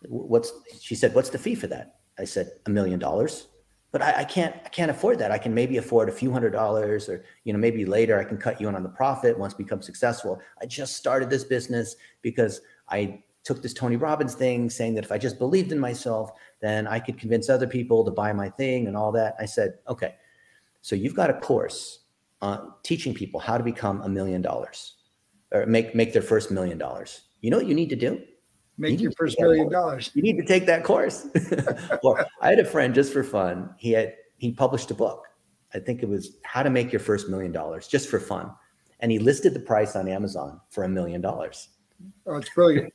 What's 0.07 0.51
she 0.81 0.95
said, 0.95 1.13
What's 1.13 1.29
the 1.29 1.37
fee 1.37 1.55
for 1.55 1.67
that? 1.67 1.99
I 2.17 2.23
said, 2.25 2.51
A 2.65 2.69
million 2.69 2.99
dollars. 2.99 3.47
But 3.91 4.01
I, 4.01 4.21
I, 4.21 4.23
can't 4.25 4.53
I 4.65 4.69
can't 4.69 4.91
afford 4.91 5.19
that. 5.19 5.31
I 5.31 5.37
can 5.37 5.53
maybe 5.53 5.77
afford 5.77 6.09
a 6.09 6.11
few 6.11 6.31
hundred 6.31 6.51
dollars 6.51 7.07
or 7.07 7.23
you 7.43 7.53
know, 7.53 7.59
maybe 7.59 7.85
later 7.85 8.19
I 8.19 8.25
can 8.25 8.37
cut 8.37 8.59
you 8.59 8.67
in 8.67 8.75
on 8.75 8.83
the 8.83 8.89
profit 8.89 9.37
once 9.37 9.53
become 9.53 9.81
successful. 9.81 10.41
I 10.61 10.65
just 10.65 10.95
started 10.97 11.29
this 11.29 11.45
business 11.45 11.95
because 12.21 12.61
I 12.89 13.23
took 13.45 13.61
this 13.61 13.73
Tony 13.73 13.95
Robbins 13.95 14.33
thing 14.33 14.69
saying 14.69 14.95
that 14.95 15.05
if 15.05 15.11
I 15.11 15.17
just 15.17 15.37
believed 15.37 15.71
in 15.71 15.79
myself, 15.79 16.31
then 16.61 16.87
I 16.87 16.99
could 16.99 17.17
convince 17.17 17.47
other 17.47 17.67
people 17.67 18.03
to 18.03 18.11
buy 18.11 18.33
my 18.33 18.49
thing 18.49 18.87
and 18.87 18.97
all 18.97 19.11
that. 19.13 19.35
I 19.39 19.45
said, 19.45 19.75
okay, 19.87 20.15
so 20.81 20.95
you've 20.95 21.15
got 21.15 21.29
a 21.29 21.33
course 21.33 21.99
on 22.41 22.73
teaching 22.83 23.13
people 23.13 23.39
how 23.39 23.57
to 23.57 23.63
become 23.63 24.01
a 24.01 24.09
million 24.09 24.41
dollars 24.41 24.95
or 25.53 25.65
make, 25.67 25.95
make 25.95 26.11
their 26.11 26.23
first 26.23 26.51
million 26.51 26.79
dollars. 26.79 27.21
You 27.41 27.51
know 27.51 27.57
what 27.57 27.67
you 27.67 27.75
need 27.75 27.89
to 27.89 27.95
do? 27.95 28.21
Make 28.79 28.99
you 28.99 29.03
your 29.03 29.11
first 29.11 29.39
million 29.39 29.69
dollars. 29.69 30.11
You 30.15 30.23
need 30.23 30.37
to 30.37 30.45
take 30.45 30.65
that 30.65 30.83
course. 30.83 31.27
or 32.03 32.25
I 32.41 32.49
had 32.49 32.59
a 32.59 32.65
friend 32.65 32.95
just 32.95 33.13
for 33.13 33.23
fun. 33.23 33.69
He 33.77 33.91
had, 33.91 34.15
he 34.37 34.51
published 34.51 34.89
a 34.89 34.95
book. 34.95 35.27
I 35.73 35.79
think 35.79 36.01
it 36.01 36.09
was 36.09 36.37
how 36.43 36.63
to 36.63 36.69
make 36.71 36.91
your 36.91 36.99
first 36.99 37.29
million 37.29 37.51
dollars 37.51 37.87
just 37.87 38.09
for 38.09 38.19
fun. 38.19 38.51
And 39.01 39.11
he 39.11 39.19
listed 39.19 39.53
the 39.53 39.59
price 39.59 39.95
on 39.95 40.07
Amazon 40.07 40.59
for 40.71 40.83
a 40.83 40.89
million 40.89 41.21
dollars. 41.21 41.69
Oh, 42.25 42.37
it's 42.37 42.49
brilliant. 42.49 42.91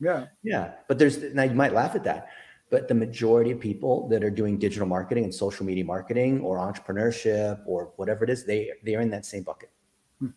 Yeah. 0.00 0.26
Yeah. 0.42 0.72
But 0.86 0.98
there's 0.98 1.22
now 1.34 1.44
you 1.44 1.54
might 1.54 1.74
laugh 1.74 1.94
at 1.94 2.04
that, 2.04 2.28
but 2.70 2.88
the 2.88 2.94
majority 2.94 3.50
of 3.50 3.60
people 3.60 4.08
that 4.08 4.22
are 4.22 4.30
doing 4.30 4.58
digital 4.58 4.86
marketing 4.86 5.24
and 5.24 5.34
social 5.34 5.64
media 5.64 5.84
marketing 5.84 6.40
or 6.40 6.58
entrepreneurship 6.58 7.60
or 7.66 7.92
whatever 7.96 8.24
it 8.24 8.30
is, 8.30 8.44
they 8.44 8.70
they 8.84 8.94
are 8.94 9.00
in 9.00 9.10
that 9.10 9.26
same 9.26 9.42
bucket. 9.42 9.70
Hmm. 10.20 10.28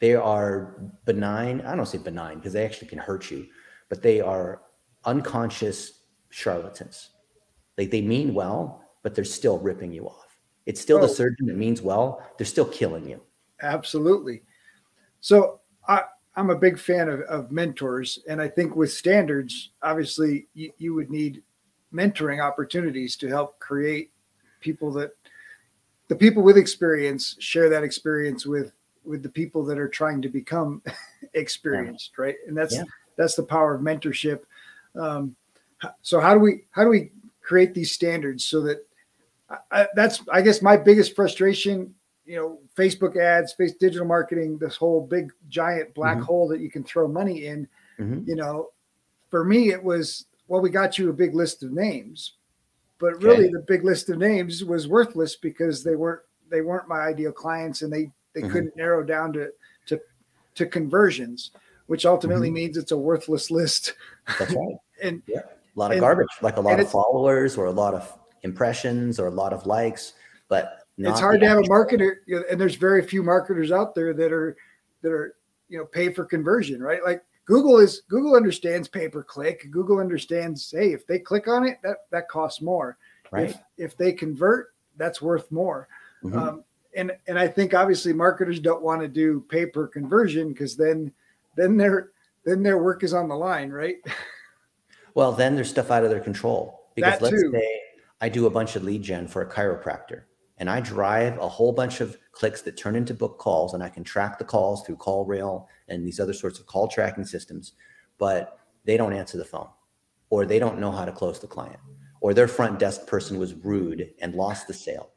They 0.00 0.14
are 0.14 0.76
benign. 1.04 1.60
I 1.62 1.76
don't 1.76 1.86
say 1.86 1.98
benign 1.98 2.36
because 2.36 2.52
they 2.52 2.64
actually 2.64 2.88
can 2.88 2.98
hurt 2.98 3.30
you, 3.30 3.46
but 3.88 4.02
they 4.02 4.20
are 4.20 4.62
unconscious 5.04 6.02
charlatans. 6.30 7.10
Like 7.78 7.90
they 7.90 8.02
mean 8.02 8.34
well, 8.34 8.84
but 9.02 9.14
they're 9.14 9.24
still 9.24 9.58
ripping 9.58 9.92
you 9.92 10.06
off. 10.06 10.36
It's 10.66 10.80
still 10.80 10.98
oh. 10.98 11.02
the 11.02 11.08
surgeon 11.08 11.46
that 11.46 11.56
means 11.56 11.80
well, 11.80 12.22
they're 12.36 12.46
still 12.46 12.64
killing 12.64 13.08
you. 13.08 13.22
Absolutely. 13.62 14.42
So 15.20 15.60
I 15.88 16.02
I'm 16.36 16.50
a 16.50 16.56
big 16.56 16.78
fan 16.78 17.08
of, 17.08 17.20
of 17.22 17.50
mentors, 17.50 18.18
and 18.28 18.40
I 18.40 18.48
think 18.48 18.76
with 18.76 18.92
standards, 18.92 19.70
obviously, 19.82 20.48
you, 20.54 20.70
you 20.76 20.94
would 20.94 21.10
need 21.10 21.42
mentoring 21.92 22.44
opportunities 22.44 23.16
to 23.16 23.28
help 23.28 23.58
create 23.58 24.10
people 24.60 24.92
that 24.92 25.12
the 26.08 26.16
people 26.16 26.42
with 26.42 26.56
experience 26.56 27.36
share 27.38 27.68
that 27.70 27.82
experience 27.82 28.46
with 28.46 28.72
with 29.04 29.22
the 29.22 29.28
people 29.28 29.64
that 29.64 29.78
are 29.78 29.88
trying 29.88 30.20
to 30.22 30.28
become 30.28 30.82
experienced, 31.34 32.12
yeah. 32.18 32.24
right? 32.24 32.34
And 32.46 32.56
that's 32.56 32.74
yeah. 32.74 32.84
that's 33.16 33.34
the 33.34 33.42
power 33.42 33.74
of 33.74 33.80
mentorship. 33.80 34.40
Um, 34.98 35.36
so 36.02 36.20
how 36.20 36.34
do 36.34 36.40
we 36.40 36.64
how 36.70 36.84
do 36.84 36.90
we 36.90 37.12
create 37.42 37.74
these 37.74 37.92
standards 37.92 38.44
so 38.44 38.60
that 38.62 38.86
I, 39.70 39.86
that's 39.94 40.22
I 40.30 40.42
guess 40.42 40.60
my 40.62 40.76
biggest 40.76 41.14
frustration 41.14 41.94
you 42.26 42.36
know 42.36 42.58
facebook 42.76 43.16
ads 43.16 43.52
face 43.52 43.74
digital 43.74 44.06
marketing 44.06 44.58
this 44.58 44.76
whole 44.76 45.06
big 45.06 45.32
giant 45.48 45.94
black 45.94 46.16
mm-hmm. 46.16 46.26
hole 46.26 46.48
that 46.48 46.60
you 46.60 46.70
can 46.70 46.82
throw 46.82 47.06
money 47.06 47.46
in 47.46 47.66
mm-hmm. 47.98 48.28
you 48.28 48.34
know 48.34 48.68
for 49.30 49.44
me 49.44 49.70
it 49.70 49.82
was 49.82 50.26
well 50.48 50.60
we 50.60 50.68
got 50.68 50.98
you 50.98 51.08
a 51.08 51.12
big 51.12 51.34
list 51.34 51.62
of 51.62 51.72
names 51.72 52.32
but 52.98 53.22
really 53.22 53.44
okay. 53.44 53.52
the 53.52 53.64
big 53.66 53.84
list 53.84 54.08
of 54.10 54.18
names 54.18 54.64
was 54.64 54.88
worthless 54.88 55.36
because 55.36 55.84
they 55.84 55.94
weren't 55.94 56.22
they 56.50 56.60
weren't 56.60 56.88
my 56.88 57.00
ideal 57.00 57.32
clients 57.32 57.82
and 57.82 57.92
they 57.92 58.10
they 58.34 58.42
mm-hmm. 58.42 58.50
couldn't 58.50 58.76
narrow 58.76 59.02
down 59.02 59.32
to 59.32 59.50
to 59.86 60.00
to 60.54 60.66
conversions 60.66 61.52
which 61.86 62.04
ultimately 62.04 62.48
mm-hmm. 62.48 62.54
means 62.54 62.76
it's 62.76 62.92
a 62.92 62.96
worthless 62.96 63.50
list 63.50 63.94
that's 64.38 64.54
right 64.54 64.76
and 65.02 65.22
yeah 65.26 65.38
a 65.38 65.78
lot 65.78 65.90
of 65.90 65.92
and, 65.92 66.00
garbage 66.00 66.28
like 66.42 66.56
a 66.56 66.60
lot 66.60 66.80
of 66.80 66.90
followers 66.90 67.56
or 67.56 67.66
a 67.66 67.72
lot 67.72 67.94
of 67.94 68.18
impressions 68.42 69.20
or 69.20 69.26
a 69.26 69.30
lot 69.30 69.52
of 69.52 69.66
likes 69.66 70.14
but 70.48 70.75
it's 70.98 71.20
hard 71.20 71.40
to 71.40 71.48
have 71.48 71.58
a 71.58 71.62
marketer, 71.62 72.16
you 72.26 72.36
know, 72.36 72.42
and 72.50 72.60
there's 72.60 72.76
very 72.76 73.02
few 73.02 73.22
marketers 73.22 73.70
out 73.70 73.94
there 73.94 74.14
that 74.14 74.32
are 74.32 74.56
that 75.02 75.12
are 75.12 75.36
you 75.68 75.78
know 75.78 75.84
pay 75.84 76.12
for 76.12 76.24
conversion, 76.24 76.82
right? 76.82 77.04
Like 77.04 77.22
Google 77.44 77.78
is 77.78 78.02
Google 78.08 78.34
understands 78.34 78.88
pay 78.88 79.08
per 79.08 79.22
click. 79.22 79.70
Google 79.70 79.98
understands, 79.98 80.70
hey, 80.70 80.92
if 80.92 81.06
they 81.06 81.18
click 81.18 81.48
on 81.48 81.66
it, 81.66 81.78
that 81.82 81.98
that 82.10 82.28
costs 82.28 82.62
more. 82.62 82.96
Right. 83.30 83.50
If, 83.50 83.58
if 83.76 83.96
they 83.96 84.12
convert, 84.12 84.74
that's 84.96 85.20
worth 85.20 85.50
more. 85.50 85.88
Mm-hmm. 86.22 86.38
Um, 86.38 86.64
and 86.94 87.12
and 87.26 87.38
I 87.38 87.46
think 87.48 87.74
obviously 87.74 88.12
marketers 88.12 88.60
don't 88.60 88.82
want 88.82 89.02
to 89.02 89.08
do 89.08 89.44
pay 89.48 89.66
per 89.66 89.86
conversion 89.86 90.48
because 90.48 90.76
then 90.76 91.12
then 91.56 91.76
their 91.76 92.10
then 92.44 92.62
their 92.62 92.78
work 92.78 93.02
is 93.02 93.12
on 93.12 93.28
the 93.28 93.36
line, 93.36 93.70
right? 93.70 93.96
Well, 95.14 95.32
then 95.32 95.54
there's 95.54 95.70
stuff 95.70 95.90
out 95.90 96.04
of 96.04 96.10
their 96.10 96.20
control 96.20 96.90
because 96.94 97.12
that 97.12 97.22
let's 97.22 97.42
too. 97.42 97.50
say 97.50 97.80
I 98.20 98.28
do 98.28 98.44
a 98.44 98.50
bunch 98.50 98.76
of 98.76 98.84
lead 98.84 99.02
gen 99.02 99.26
for 99.26 99.40
a 99.40 99.46
chiropractor 99.46 100.24
and 100.58 100.70
I 100.70 100.80
drive 100.80 101.38
a 101.38 101.48
whole 101.48 101.72
bunch 101.72 102.00
of 102.00 102.18
clicks 102.32 102.62
that 102.62 102.76
turn 102.76 102.96
into 102.96 103.14
book 103.14 103.38
calls, 103.38 103.74
and 103.74 103.82
I 103.82 103.88
can 103.88 104.04
track 104.04 104.38
the 104.38 104.44
calls 104.44 104.84
through 104.84 104.96
CallRail 104.96 105.66
and 105.88 106.06
these 106.06 106.20
other 106.20 106.32
sorts 106.32 106.58
of 106.58 106.66
call 106.66 106.88
tracking 106.88 107.24
systems, 107.24 107.72
but 108.18 108.58
they 108.84 108.96
don't 108.96 109.12
answer 109.12 109.38
the 109.38 109.44
phone, 109.44 109.68
or 110.30 110.46
they 110.46 110.58
don't 110.58 110.78
know 110.78 110.90
how 110.90 111.04
to 111.04 111.12
close 111.12 111.38
the 111.38 111.46
client, 111.46 111.80
or 112.20 112.32
their 112.32 112.48
front 112.48 112.78
desk 112.78 113.06
person 113.06 113.38
was 113.38 113.54
rude 113.54 114.10
and 114.20 114.34
lost 114.34 114.66
the 114.66 114.74
sale. 114.74 115.10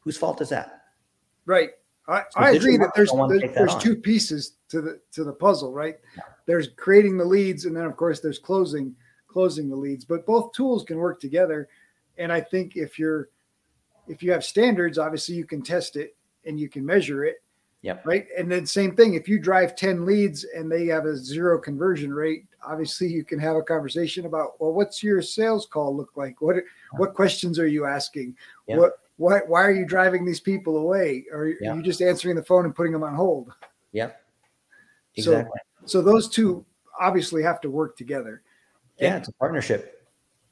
Whose 0.00 0.16
fault 0.16 0.40
is 0.40 0.48
that? 0.50 0.82
Right. 1.46 1.70
I, 2.08 2.22
so 2.30 2.40
I 2.40 2.50
agree 2.50 2.76
that 2.78 2.90
there's 2.96 3.12
there's, 3.28 3.54
there's 3.54 3.76
two 3.76 3.94
pieces 3.94 4.56
to 4.68 4.80
the 4.80 5.00
to 5.12 5.22
the 5.22 5.32
puzzle, 5.32 5.72
right? 5.72 5.96
Yeah. 6.16 6.24
There's 6.46 6.68
creating 6.76 7.16
the 7.16 7.24
leads, 7.24 7.64
and 7.64 7.76
then 7.76 7.84
of 7.84 7.96
course 7.96 8.20
there's 8.20 8.40
closing 8.40 8.94
closing 9.28 9.68
the 9.68 9.76
leads. 9.76 10.04
But 10.04 10.26
both 10.26 10.52
tools 10.52 10.84
can 10.84 10.98
work 10.98 11.20
together. 11.20 11.68
And 12.18 12.32
I 12.32 12.40
think 12.40 12.76
if 12.76 12.98
you're 12.98 13.30
if 14.08 14.22
you 14.22 14.32
have 14.32 14.44
standards, 14.44 14.98
obviously 14.98 15.34
you 15.34 15.44
can 15.44 15.62
test 15.62 15.96
it 15.96 16.16
and 16.44 16.58
you 16.58 16.68
can 16.68 16.84
measure 16.84 17.24
it. 17.24 17.36
Yep. 17.82 18.06
Right. 18.06 18.26
And 18.38 18.50
then 18.50 18.64
same 18.64 18.94
thing. 18.94 19.14
If 19.14 19.28
you 19.28 19.40
drive 19.40 19.74
10 19.74 20.06
leads 20.06 20.44
and 20.44 20.70
they 20.70 20.86
have 20.86 21.04
a 21.04 21.16
zero 21.16 21.58
conversion 21.58 22.14
rate, 22.14 22.44
obviously 22.64 23.08
you 23.08 23.24
can 23.24 23.40
have 23.40 23.56
a 23.56 23.62
conversation 23.62 24.24
about, 24.24 24.60
well, 24.60 24.72
what's 24.72 25.02
your 25.02 25.20
sales 25.20 25.66
call 25.66 25.96
look 25.96 26.16
like? 26.16 26.40
What 26.40 26.56
what 26.92 27.14
questions 27.14 27.58
are 27.58 27.66
you 27.66 27.84
asking? 27.84 28.36
Yep. 28.68 28.78
What 28.78 28.92
why 29.16 29.40
why 29.48 29.62
are 29.62 29.72
you 29.72 29.84
driving 29.84 30.24
these 30.24 30.38
people 30.38 30.76
away? 30.76 31.24
Or 31.32 31.48
yep. 31.48 31.72
are 31.72 31.76
you 31.76 31.82
just 31.82 32.00
answering 32.00 32.36
the 32.36 32.44
phone 32.44 32.64
and 32.64 32.74
putting 32.74 32.92
them 32.92 33.02
on 33.02 33.14
hold? 33.14 33.52
Yep. 33.90 34.20
Exactly. 35.16 35.60
So, 35.84 35.98
so 35.98 36.02
those 36.02 36.28
two 36.28 36.64
obviously 37.00 37.42
have 37.42 37.60
to 37.62 37.70
work 37.70 37.96
together. 37.96 38.42
Yeah, 38.98 39.14
and, 39.14 39.16
it's 39.18 39.28
a 39.28 39.32
partnership. 39.32 40.08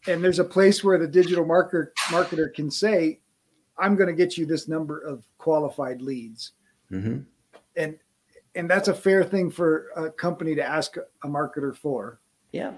And 0.09 0.23
there's 0.23 0.41
a 0.41 0.45
place 0.45 0.83
where 0.83 0.99
the 0.99 1.07
digital 1.07 1.45
marketer 1.45 1.89
marketer 2.09 2.53
can 2.53 2.71
say, 2.71 3.21
I'm 3.81 3.97
going 3.97 4.09
to 4.09 4.15
get 4.15 4.37
you 4.37 4.47
this 4.47 4.69
number 4.69 4.99
of 5.01 5.27
qualified 5.39 6.03
leads. 6.03 6.53
Mm-hmm. 6.91 7.21
And 7.77 7.99
and 8.55 8.69
that's 8.69 8.89
a 8.89 8.95
fair 8.95 9.23
thing 9.25 9.51
for 9.51 9.89
a 9.97 10.11
company 10.11 10.55
to 10.57 10.63
ask 10.63 10.97
a 10.97 11.29
marketer 11.29 11.75
for. 11.75 12.21
Yeah. 12.53 12.73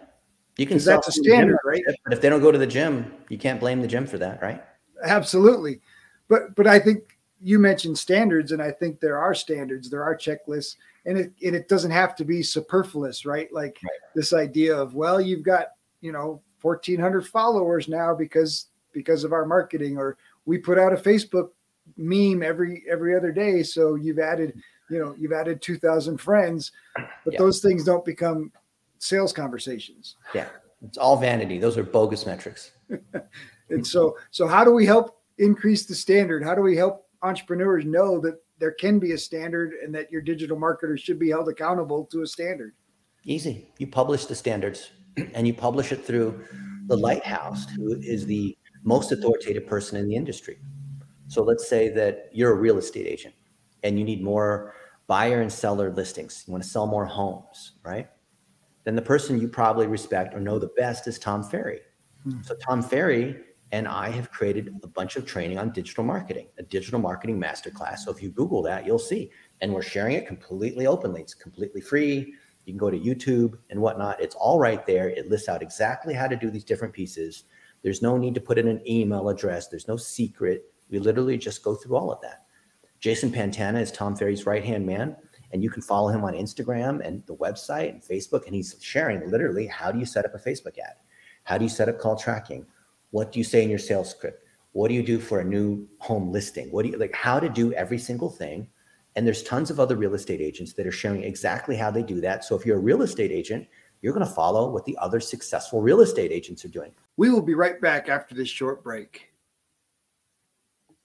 You 0.58 0.66
can 0.66 0.78
that's 0.78 1.08
a 1.08 1.12
standard, 1.12 1.58
right? 1.64 1.82
But 2.04 2.12
if 2.12 2.20
they 2.20 2.28
don't 2.28 2.42
go 2.42 2.52
to 2.52 2.58
the 2.58 2.66
gym, 2.66 3.12
you 3.30 3.38
can't 3.38 3.58
blame 3.58 3.80
the 3.80 3.88
gym 3.88 4.06
for 4.06 4.18
that, 4.18 4.42
right? 4.42 4.62
Absolutely. 5.02 5.80
But 6.28 6.54
but 6.54 6.66
I 6.66 6.78
think 6.78 7.18
you 7.40 7.58
mentioned 7.58 7.98
standards, 7.98 8.52
and 8.52 8.60
I 8.60 8.70
think 8.70 9.00
there 9.00 9.18
are 9.18 9.34
standards, 9.34 9.88
there 9.88 10.04
are 10.04 10.16
checklists, 10.16 10.76
and 11.06 11.16
it 11.16 11.32
and 11.42 11.56
it 11.56 11.68
doesn't 11.68 11.90
have 11.90 12.14
to 12.16 12.24
be 12.24 12.42
superfluous, 12.42 13.24
right? 13.24 13.50
Like 13.52 13.78
right. 13.82 13.92
this 14.14 14.34
idea 14.34 14.76
of 14.76 14.94
well, 14.94 15.20
you've 15.20 15.42
got 15.42 15.68
you 16.02 16.12
know 16.12 16.42
1,400 16.60 17.26
followers 17.26 17.88
now 17.88 18.14
because 18.14 18.66
because 18.92 19.24
of 19.24 19.32
our 19.32 19.46
marketing, 19.46 19.96
or 19.96 20.18
we 20.44 20.58
put 20.58 20.78
out 20.78 20.92
a 20.92 20.96
Facebook 20.96 21.48
meme 21.96 22.42
every 22.42 22.84
every 22.90 23.16
other 23.16 23.32
day, 23.32 23.62
so 23.62 23.94
you've 23.94 24.18
added 24.18 24.54
you 24.90 24.98
know 24.98 25.14
you've 25.18 25.32
added 25.32 25.62
2,000 25.62 26.18
friends, 26.18 26.72
but 26.94 27.34
yeah. 27.34 27.38
those 27.38 27.60
things 27.60 27.84
don't 27.84 28.04
become 28.04 28.52
sales 28.98 29.32
conversations. 29.32 30.16
Yeah, 30.34 30.48
it's 30.82 30.98
all 30.98 31.16
vanity. 31.16 31.58
Those 31.58 31.78
are 31.78 31.82
bogus 31.82 32.26
metrics. 32.26 32.72
and 33.70 33.86
so 33.86 34.16
so 34.30 34.46
how 34.46 34.64
do 34.64 34.72
we 34.72 34.86
help 34.86 35.20
increase 35.38 35.86
the 35.86 35.94
standard? 35.94 36.44
How 36.44 36.54
do 36.54 36.62
we 36.62 36.76
help 36.76 37.06
entrepreneurs 37.22 37.84
know 37.84 38.20
that 38.20 38.40
there 38.58 38.72
can 38.72 38.98
be 38.98 39.12
a 39.12 39.18
standard 39.18 39.72
and 39.82 39.94
that 39.94 40.10
your 40.10 40.20
digital 40.20 40.58
marketers 40.58 41.00
should 41.00 41.18
be 41.18 41.30
held 41.30 41.48
accountable 41.48 42.04
to 42.06 42.22
a 42.22 42.26
standard? 42.26 42.74
Easy. 43.24 43.68
You 43.78 43.86
publish 43.86 44.26
the 44.26 44.34
standards 44.34 44.90
and 45.34 45.46
you 45.46 45.54
publish 45.54 45.92
it 45.92 46.04
through 46.04 46.44
the 46.86 46.96
lighthouse, 46.96 47.68
who 47.70 47.94
is 48.00 48.26
the 48.26 48.56
most 48.82 49.12
authoritative 49.12 49.66
person 49.66 49.98
in 49.98 50.08
the 50.08 50.14
industry. 50.14 50.58
So 51.28 51.42
let's 51.42 51.68
say 51.68 51.88
that 51.90 52.28
you're 52.32 52.52
a 52.52 52.56
real 52.56 52.78
estate 52.78 53.06
agent 53.06 53.34
and 53.82 53.98
you 53.98 54.04
need 54.04 54.22
more 54.22 54.74
buyer 55.06 55.40
and 55.40 55.52
seller 55.52 55.90
listings. 55.90 56.44
You 56.46 56.52
want 56.52 56.64
to 56.64 56.68
sell 56.68 56.86
more 56.86 57.06
homes, 57.06 57.72
right? 57.84 58.08
Then 58.84 58.96
the 58.96 59.02
person 59.02 59.40
you 59.40 59.48
probably 59.48 59.86
respect 59.86 60.34
or 60.34 60.40
know 60.40 60.58
the 60.58 60.70
best 60.76 61.06
is 61.06 61.18
Tom 61.18 61.42
Ferry. 61.42 61.80
Hmm. 62.24 62.42
So 62.42 62.54
Tom 62.56 62.82
Ferry 62.82 63.36
and 63.72 63.88
I 63.88 64.10
have 64.10 64.30
created 64.30 64.68
a 64.82 64.86
bunch 64.86 65.16
of 65.16 65.24
training 65.24 65.58
on 65.58 65.70
digital 65.72 66.04
marketing, 66.04 66.48
a 66.58 66.62
digital 66.62 67.00
marketing 67.00 67.40
masterclass. 67.40 68.00
So 68.00 68.10
if 68.10 68.22
you 68.22 68.30
Google 68.30 68.62
that, 68.62 68.84
you'll 68.84 68.98
see. 68.98 69.30
And 69.60 69.72
we're 69.72 69.82
sharing 69.82 70.14
it 70.14 70.26
completely 70.26 70.86
openly. 70.86 71.22
It's 71.22 71.34
completely 71.34 71.80
free. 71.80 72.34
You 72.66 72.72
can 72.72 72.76
go 72.76 72.90
to 72.90 72.98
YouTube 72.98 73.54
and 73.70 73.80
whatnot. 73.80 74.20
It's 74.20 74.34
all 74.34 74.58
right 74.58 74.84
there. 74.86 75.08
It 75.08 75.30
lists 75.30 75.48
out 75.48 75.62
exactly 75.62 76.12
how 76.12 76.28
to 76.28 76.36
do 76.36 76.50
these 76.50 76.64
different 76.64 76.92
pieces. 76.92 77.44
There's 77.82 78.02
no 78.02 78.16
need 78.16 78.34
to 78.34 78.40
put 78.40 78.58
in 78.58 78.68
an 78.68 78.82
email 78.88 79.28
address. 79.28 79.68
There's 79.68 79.88
no 79.88 79.96
secret. 79.96 80.72
We 80.90 80.98
literally 80.98 81.36
just 81.36 81.62
go 81.62 81.74
through 81.74 81.96
all 81.96 82.12
of 82.12 82.20
that. 82.22 82.44
Jason 83.00 83.32
Pantana 83.32 83.80
is 83.80 83.90
Tom 83.90 84.14
Ferry's 84.14 84.46
right 84.46 84.64
hand 84.64 84.86
man. 84.86 85.16
And 85.52 85.62
you 85.62 85.68
can 85.68 85.82
follow 85.82 86.08
him 86.08 86.24
on 86.24 86.32
Instagram 86.32 87.04
and 87.06 87.22
the 87.26 87.36
website 87.36 87.90
and 87.90 88.02
Facebook. 88.02 88.46
And 88.46 88.54
he's 88.54 88.76
sharing 88.80 89.30
literally 89.30 89.66
how 89.66 89.92
do 89.92 89.98
you 89.98 90.06
set 90.06 90.24
up 90.24 90.34
a 90.34 90.38
Facebook 90.38 90.78
ad? 90.78 90.94
How 91.44 91.58
do 91.58 91.64
you 91.64 91.68
set 91.68 91.88
up 91.88 91.98
call 91.98 92.16
tracking? 92.16 92.64
What 93.10 93.32
do 93.32 93.38
you 93.38 93.44
say 93.44 93.62
in 93.62 93.68
your 93.68 93.78
sales 93.78 94.10
script? 94.10 94.46
What 94.72 94.88
do 94.88 94.94
you 94.94 95.02
do 95.02 95.18
for 95.18 95.40
a 95.40 95.44
new 95.44 95.86
home 95.98 96.32
listing? 96.32 96.70
What 96.70 96.84
do 96.84 96.90
you 96.90 96.96
like 96.96 97.14
how 97.14 97.38
to 97.38 97.48
do 97.48 97.74
every 97.74 97.98
single 97.98 98.30
thing? 98.30 98.68
And 99.14 99.26
there's 99.26 99.42
tons 99.42 99.70
of 99.70 99.78
other 99.78 99.96
real 99.96 100.14
estate 100.14 100.40
agents 100.40 100.72
that 100.74 100.86
are 100.86 100.92
sharing 100.92 101.22
exactly 101.22 101.76
how 101.76 101.90
they 101.90 102.02
do 102.02 102.20
that. 102.22 102.44
So 102.44 102.56
if 102.56 102.64
you're 102.64 102.78
a 102.78 102.80
real 102.80 103.02
estate 103.02 103.30
agent, 103.30 103.68
you're 104.02 104.12
going 104.12 104.26
to 104.26 104.32
follow 104.32 104.68
what 104.68 104.84
the 104.84 104.98
other 104.98 105.20
successful 105.20 105.80
real 105.80 106.00
estate 106.00 106.32
agents 106.32 106.64
are 106.64 106.68
doing. 106.68 106.92
We 107.16 107.30
will 107.30 107.42
be 107.42 107.54
right 107.54 107.80
back 107.80 108.08
after 108.08 108.34
this 108.34 108.48
short 108.48 108.84
break. 108.84 109.28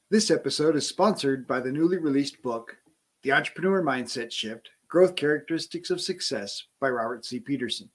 This 0.10 0.30
episode 0.32 0.75
is 0.75 0.88
sponsored 0.88 1.48
by 1.48 1.60
the 1.60 1.72
newly 1.72 1.98
released 1.98 2.42
book, 2.42 2.75
The 3.24 3.32
Entrepreneur 3.32 3.82
Mindset 3.84 4.32
Shift 4.32 4.70
Growth 4.88 5.16
Characteristics 5.16 5.89
of 5.89 6.01
Success 6.01 6.63
by 6.80 6.89
Robert 6.89 7.25
C. 7.25 7.39
Peterson, 7.39 7.89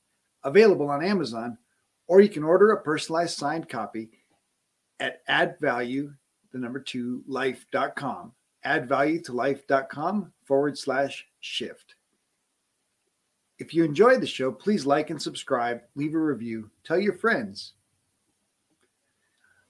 available 0.45 0.89
on 0.89 1.05
Amazon 1.05 1.59
or 2.07 2.21
you 2.21 2.29
can 2.29 2.45
order 2.45 2.73
a 2.73 2.83
personalized 2.83 3.39
signed 3.39 3.69
copy 3.69 4.11
at 5.01 5.23
add 5.29 5.57
value, 5.61 6.13
the 6.53 6.59
number 6.59 6.79
two, 6.79 7.23
life.com. 7.27 8.33
Add 8.65 8.89
value 8.89 9.21
to 9.23 9.33
life.com 9.33 10.33
forward 10.45 10.77
slash 10.77 11.27
shift. 11.41 11.95
If 13.63 13.73
you 13.73 13.85
enjoyed 13.85 14.21
the 14.21 14.27
show, 14.27 14.51
please 14.51 14.85
like 14.85 15.11
and 15.11 15.23
subscribe, 15.23 15.83
leave 15.95 16.15
a 16.15 16.19
review, 16.19 16.69
tell 16.83 16.99
your 16.99 17.13
friends. 17.13 17.75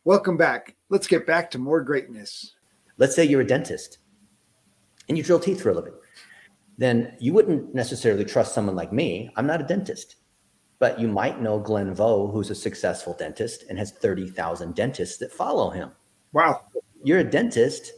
Welcome 0.05 0.39
back. 0.39 0.77
Let's 0.89 1.07
get 1.07 1.27
back 1.27 1.51
to 1.51 1.59
more 1.59 1.83
greatness. 1.83 2.55
Let's 2.97 3.15
say 3.15 3.25
you're 3.25 3.43
a 3.43 3.47
dentist 3.47 3.99
and 5.11 5.19
you 5.19 5.23
drill 5.23 5.41
teeth 5.41 5.61
for 5.61 5.71
a 5.71 5.75
living. 5.75 5.93
Then 6.79 7.17
you 7.21 7.35
wouldn't 7.35 7.75
necessarily 7.75 8.25
trust 8.25 8.55
someone 8.55 8.77
like 8.77 8.95
me. 8.95 9.31
I'm 9.37 9.47
not 9.47 9.61
a 9.61 9.65
dentist 9.65 10.17
but 10.79 10.99
you 10.99 11.07
might 11.07 11.41
know 11.41 11.61
Glenn 11.61 11.95
Vo, 11.95 12.27
who's 12.27 12.51
a 12.51 12.57
successful 12.57 13.15
dentist 13.15 13.67
and 13.69 13.79
has 13.79 13.93
30,000 13.93 14.75
dentists 14.75 15.17
that 15.19 15.31
follow 15.31 15.71
him. 15.71 15.93
Wow. 16.33 16.63
You're 17.05 17.21
a 17.21 17.31
dentist 17.31 17.93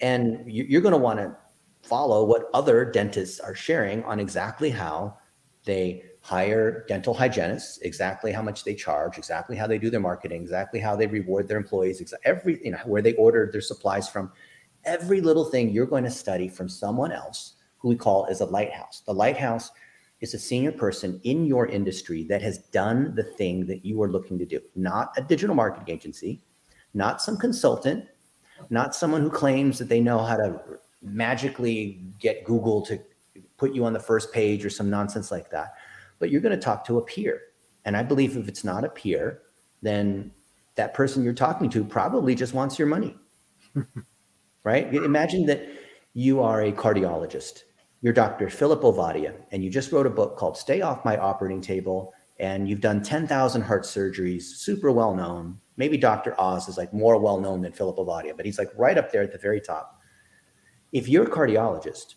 and 0.00 0.44
you're 0.46 0.80
going 0.80 0.92
to 0.92 0.98
want 0.98 1.18
to 1.18 1.36
follow 1.82 2.24
what 2.24 2.48
other 2.54 2.84
dentists 2.84 3.40
are 3.40 3.56
sharing 3.56 4.04
on 4.04 4.20
exactly 4.20 4.70
how 4.70 5.18
they 5.64 6.02
hire 6.20 6.84
dental 6.88 7.14
hygienists, 7.14 7.78
exactly 7.78 8.32
how 8.32 8.42
much 8.42 8.64
they 8.64 8.74
charge, 8.74 9.18
exactly 9.18 9.56
how 9.56 9.66
they 9.66 9.78
do 9.78 9.90
their 9.90 10.00
marketing, 10.00 10.42
exactly 10.42 10.80
how 10.80 10.94
they 10.94 11.06
reward 11.06 11.48
their 11.48 11.56
employees, 11.56 12.02
every, 12.24 12.60
you 12.64 12.70
know, 12.70 12.78
where 12.84 13.02
they 13.02 13.14
order 13.14 13.48
their 13.50 13.60
supplies 13.60 14.08
from. 14.08 14.30
Every 14.84 15.20
little 15.20 15.44
thing 15.44 15.70
you're 15.70 15.86
going 15.86 16.04
to 16.04 16.10
study 16.10 16.48
from 16.48 16.68
someone 16.68 17.12
else 17.12 17.54
who 17.78 17.88
we 17.88 17.96
call 17.96 18.26
as 18.30 18.40
a 18.40 18.44
lighthouse. 18.44 19.02
The 19.06 19.14
lighthouse 19.14 19.70
is 20.20 20.34
a 20.34 20.38
senior 20.38 20.72
person 20.72 21.20
in 21.24 21.46
your 21.46 21.66
industry 21.66 22.24
that 22.24 22.42
has 22.42 22.58
done 22.58 23.14
the 23.14 23.22
thing 23.22 23.66
that 23.66 23.84
you 23.84 24.02
are 24.02 24.10
looking 24.10 24.38
to 24.38 24.44
do, 24.44 24.60
not 24.74 25.12
a 25.16 25.22
digital 25.22 25.54
marketing 25.54 25.94
agency, 25.94 26.40
not 26.94 27.22
some 27.22 27.36
consultant, 27.36 28.04
not 28.70 28.94
someone 28.94 29.22
who 29.22 29.30
claims 29.30 29.78
that 29.78 29.88
they 29.88 30.00
know 30.00 30.18
how 30.18 30.36
to 30.36 30.60
magically 31.02 32.02
get 32.18 32.44
Google 32.44 32.82
to 32.82 33.00
put 33.58 33.74
you 33.74 33.84
on 33.84 33.92
the 33.92 34.00
first 34.00 34.32
page 34.32 34.64
or 34.64 34.70
some 34.70 34.88
nonsense 34.88 35.30
like 35.30 35.50
that. 35.50 35.74
But 36.18 36.30
you're 36.30 36.40
going 36.40 36.58
to 36.58 36.64
talk 36.64 36.84
to 36.86 36.98
a 36.98 37.02
peer. 37.02 37.40
And 37.84 37.96
I 37.96 38.02
believe 38.02 38.36
if 38.36 38.48
it's 38.48 38.64
not 38.64 38.84
a 38.84 38.88
peer, 38.88 39.42
then 39.82 40.32
that 40.76 40.94
person 40.94 41.22
you're 41.22 41.34
talking 41.34 41.68
to 41.70 41.84
probably 41.84 42.34
just 42.34 42.54
wants 42.54 42.78
your 42.78 42.88
money. 42.88 43.16
right? 44.64 44.92
Imagine 44.94 45.46
that 45.46 45.68
you 46.14 46.40
are 46.40 46.62
a 46.62 46.72
cardiologist 46.72 47.62
you're 48.00 48.12
Dr. 48.12 48.48
Philip 48.48 48.82
Ovadia, 48.82 49.34
and 49.50 49.64
you 49.64 49.70
just 49.70 49.90
wrote 49.90 50.06
a 50.06 50.10
book 50.10 50.36
called 50.36 50.56
Stay 50.56 50.82
Off 50.82 51.04
My 51.04 51.16
Operating 51.16 51.60
Table, 51.60 52.12
and 52.38 52.68
you've 52.68 52.80
done 52.80 53.02
10,000 53.02 53.62
heart 53.62 53.82
surgeries, 53.82 54.42
super 54.42 54.92
well 54.92 55.14
known. 55.14 55.58
Maybe 55.76 55.96
Dr. 55.96 56.40
Oz 56.40 56.68
is 56.68 56.78
like 56.78 56.92
more 56.92 57.18
well 57.18 57.40
known 57.40 57.60
than 57.60 57.72
Philip 57.72 57.96
Ovadia, 57.96 58.36
but 58.36 58.46
he's 58.46 58.58
like 58.58 58.70
right 58.76 58.96
up 58.96 59.10
there 59.10 59.22
at 59.22 59.32
the 59.32 59.38
very 59.38 59.60
top. 59.60 60.00
If 60.92 61.08
you're 61.08 61.24
a 61.24 61.30
cardiologist, 61.30 62.14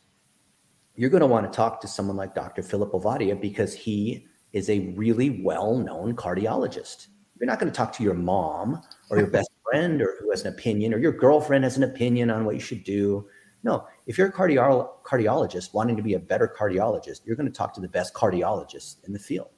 you're 0.95 1.10
going 1.10 1.21
to 1.21 1.27
want 1.27 1.51
to 1.51 1.56
talk 1.56 1.82
to 1.82 1.88
someone 1.88 2.17
like 2.17 2.36
Dr. 2.36 2.62
Philip 2.62 2.91
Ovadia 2.91 3.39
because 3.39 3.73
he 3.73 4.27
is 4.54 4.69
a 4.69 4.93
really 4.95 5.41
well 5.43 5.77
known 5.77 6.15
cardiologist. 6.15 7.08
You're 7.39 7.47
not 7.47 7.60
going 7.60 7.71
to 7.71 7.75
talk 7.75 7.93
to 7.93 8.04
your 8.04 8.13
mom 8.13 8.82
or 9.10 9.17
your 9.17 9.27
best 9.27 9.49
friend 9.69 10.01
or 10.01 10.17
who 10.19 10.30
has 10.32 10.41
an 10.41 10.54
opinion 10.54 10.93
or 10.93 10.99
your 10.99 11.13
girlfriend 11.13 11.63
has 11.63 11.77
an 11.77 11.84
opinion 11.84 12.30
on 12.30 12.45
what 12.45 12.56
you 12.56 12.62
should 12.62 12.84
do 12.84 13.27
no, 13.63 13.88
if 14.08 14.17
you're 14.17 14.27
a 14.27 14.32
cardio- 14.32 14.89
cardiologist 15.04 15.73
wanting 15.73 15.95
to 15.95 16.04
be 16.04 16.15
a 16.15 16.19
better 16.19 16.47
cardiologist, 16.47 17.21
you're 17.25 17.36
going 17.36 17.51
to 17.51 17.56
talk 17.56 17.73
to 17.75 17.82
the 17.82 17.88
best 17.88 18.13
cardiologists 18.13 19.06
in 19.06 19.13
the 19.13 19.19
field. 19.19 19.49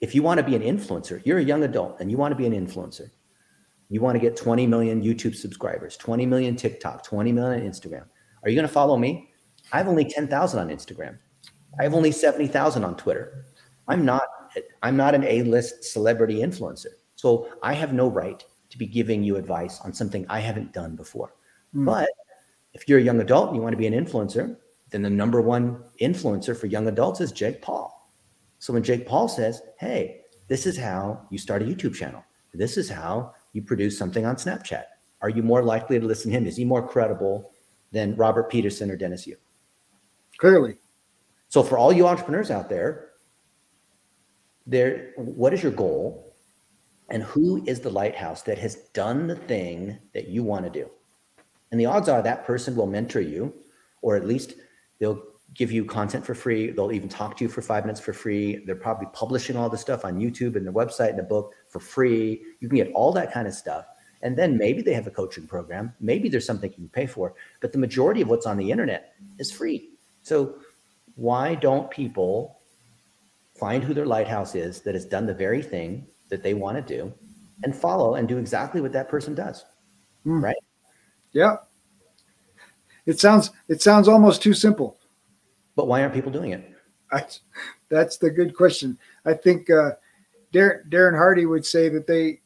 If 0.00 0.14
you 0.14 0.22
want 0.22 0.38
to 0.38 0.44
be 0.44 0.56
an 0.56 0.62
influencer, 0.62 1.20
you're 1.26 1.38
a 1.38 1.44
young 1.44 1.62
adult 1.62 2.00
and 2.00 2.10
you 2.10 2.16
want 2.16 2.32
to 2.32 2.36
be 2.36 2.46
an 2.46 2.54
influencer. 2.54 3.10
You 3.90 4.00
want 4.00 4.14
to 4.14 4.20
get 4.20 4.36
20 4.36 4.66
million 4.66 5.02
YouTube 5.02 5.34
subscribers, 5.34 5.96
20 5.98 6.24
million 6.24 6.56
TikTok, 6.56 7.04
20 7.04 7.32
million 7.32 7.68
Instagram. 7.68 8.06
Are 8.42 8.48
you 8.48 8.54
going 8.54 8.66
to 8.66 8.72
follow 8.72 8.96
me? 8.96 9.29
I 9.72 9.78
have 9.78 9.88
only 9.88 10.04
10,000 10.04 10.58
on 10.58 10.68
Instagram. 10.68 11.18
I 11.78 11.84
have 11.84 11.94
only 11.94 12.12
70,000 12.12 12.84
on 12.84 12.96
Twitter. 12.96 13.46
I'm 13.88 14.04
not 14.04 14.22
I'm 14.82 14.96
not 14.96 15.14
an 15.14 15.24
A-list 15.24 15.84
celebrity 15.84 16.40
influencer. 16.40 16.94
So 17.14 17.48
I 17.62 17.72
have 17.74 17.92
no 17.92 18.08
right 18.08 18.44
to 18.70 18.78
be 18.78 18.86
giving 18.86 19.22
you 19.22 19.36
advice 19.36 19.80
on 19.80 19.92
something 19.92 20.26
I 20.28 20.40
haven't 20.40 20.72
done 20.72 20.96
before. 20.96 21.34
Mm. 21.74 21.84
But 21.86 22.08
if 22.72 22.88
you're 22.88 22.98
a 22.98 23.02
young 23.02 23.20
adult 23.20 23.48
and 23.48 23.56
you 23.56 23.62
want 23.62 23.72
to 23.72 23.78
be 23.78 23.86
an 23.86 23.92
influencer, 23.92 24.56
then 24.90 25.02
the 25.02 25.10
number 25.10 25.40
one 25.40 25.82
influencer 26.00 26.56
for 26.56 26.66
young 26.66 26.88
adults 26.88 27.20
is 27.20 27.30
Jake 27.30 27.62
Paul. 27.62 28.10
So 28.58 28.72
when 28.72 28.82
Jake 28.82 29.06
Paul 29.06 29.28
says, 29.28 29.62
Hey, 29.78 30.22
this 30.48 30.66
is 30.66 30.76
how 30.76 31.26
you 31.30 31.38
start 31.38 31.62
a 31.62 31.64
YouTube 31.64 31.94
channel, 31.94 32.24
this 32.52 32.76
is 32.76 32.88
how 32.88 33.34
you 33.52 33.62
produce 33.62 33.96
something 33.96 34.26
on 34.26 34.36
Snapchat, 34.36 34.84
are 35.22 35.28
you 35.28 35.42
more 35.42 35.62
likely 35.62 36.00
to 36.00 36.06
listen 36.06 36.30
to 36.30 36.36
him? 36.36 36.46
Is 36.46 36.56
he 36.56 36.64
more 36.64 36.86
credible 36.86 37.52
than 37.92 38.16
Robert 38.16 38.50
Peterson 38.50 38.90
or 38.90 38.96
Dennis 38.96 39.26
Yu? 39.26 39.36
Clearly. 40.40 40.78
So 41.48 41.62
for 41.62 41.76
all 41.76 41.92
you 41.92 42.06
entrepreneurs 42.06 42.50
out 42.50 42.70
there, 42.70 43.10
there 44.66 45.12
what 45.16 45.52
is 45.52 45.62
your 45.62 45.72
goal? 45.72 46.34
And 47.10 47.22
who 47.22 47.62
is 47.66 47.80
the 47.80 47.90
lighthouse 47.90 48.40
that 48.42 48.56
has 48.56 48.76
done 48.94 49.26
the 49.26 49.36
thing 49.36 49.98
that 50.14 50.28
you 50.28 50.42
want 50.42 50.64
to 50.64 50.70
do? 50.70 50.88
And 51.70 51.78
the 51.78 51.84
odds 51.86 52.08
are 52.08 52.22
that 52.22 52.46
person 52.46 52.74
will 52.74 52.86
mentor 52.86 53.20
you, 53.20 53.52
or 54.00 54.16
at 54.16 54.26
least 54.26 54.54
they'll 54.98 55.22
give 55.52 55.70
you 55.70 55.84
content 55.84 56.24
for 56.24 56.34
free. 56.34 56.70
They'll 56.70 56.92
even 56.92 57.08
talk 57.08 57.36
to 57.36 57.44
you 57.44 57.50
for 57.50 57.60
five 57.60 57.84
minutes 57.84 58.00
for 58.00 58.14
free. 58.14 58.64
They're 58.64 58.76
probably 58.76 59.08
publishing 59.12 59.56
all 59.56 59.68
the 59.68 59.76
stuff 59.76 60.06
on 60.06 60.18
YouTube 60.18 60.56
and 60.56 60.64
their 60.64 60.72
website 60.72 61.10
and 61.10 61.20
a 61.20 61.24
book 61.24 61.52
for 61.68 61.80
free. 61.80 62.40
You 62.60 62.68
can 62.68 62.78
get 62.78 62.92
all 62.94 63.12
that 63.12 63.32
kind 63.32 63.46
of 63.46 63.52
stuff. 63.52 63.84
And 64.22 64.38
then 64.38 64.56
maybe 64.56 64.80
they 64.80 64.94
have 64.94 65.06
a 65.06 65.10
coaching 65.10 65.46
program. 65.46 65.92
Maybe 66.00 66.30
there's 66.30 66.46
something 66.46 66.70
you 66.70 66.76
can 66.76 66.88
pay 66.88 67.06
for, 67.06 67.34
but 67.60 67.72
the 67.72 67.78
majority 67.78 68.22
of 68.22 68.28
what's 68.28 68.46
on 68.46 68.56
the 68.56 68.70
internet 68.70 69.14
is 69.38 69.50
free. 69.52 69.89
So 70.22 70.56
why 71.16 71.54
don't 71.54 71.90
people 71.90 72.60
find 73.58 73.84
who 73.84 73.94
their 73.94 74.06
lighthouse 74.06 74.54
is 74.54 74.80
that 74.82 74.94
has 74.94 75.04
done 75.04 75.26
the 75.26 75.34
very 75.34 75.62
thing 75.62 76.06
that 76.28 76.42
they 76.42 76.54
want 76.54 76.76
to 76.76 76.94
do 76.94 77.12
and 77.62 77.76
follow 77.76 78.14
and 78.14 78.26
do 78.26 78.38
exactly 78.38 78.80
what 78.80 78.92
that 78.92 79.08
person 79.08 79.34
does? 79.34 79.64
Mm. 80.26 80.42
Right? 80.42 80.56
Yeah. 81.32 81.56
It 83.06 83.18
sounds 83.18 83.50
it 83.68 83.82
sounds 83.82 84.08
almost 84.08 84.42
too 84.42 84.54
simple. 84.54 84.98
But 85.76 85.88
why 85.88 86.02
aren't 86.02 86.14
people 86.14 86.32
doing 86.32 86.52
it? 86.52 86.70
I, 87.12 87.24
that's 87.88 88.18
the 88.18 88.30
good 88.30 88.54
question. 88.54 88.98
I 89.24 89.34
think 89.34 89.68
uh, 89.70 89.92
Darren, 90.52 90.88
Darren 90.90 91.16
Hardy 91.16 91.46
would 91.46 91.64
say 91.64 91.88
that 91.88 92.06
they 92.06 92.40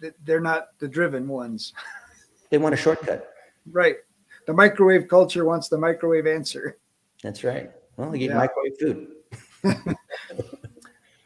that 0.00 0.14
they're 0.24 0.40
not 0.40 0.78
the 0.78 0.88
driven 0.88 1.26
ones. 1.28 1.72
They 2.50 2.58
want 2.58 2.74
a 2.74 2.78
shortcut. 2.78 3.32
Right. 3.70 3.96
The 4.46 4.52
microwave 4.52 5.08
culture 5.08 5.44
wants 5.44 5.68
the 5.68 5.78
microwave 5.78 6.26
answer. 6.26 6.78
That's 7.24 7.42
right. 7.42 7.70
Well, 7.96 8.10
they 8.10 8.18
eat 8.18 8.30
yeah. 8.30 8.36
microwave 8.36 8.78
food. 8.78 9.08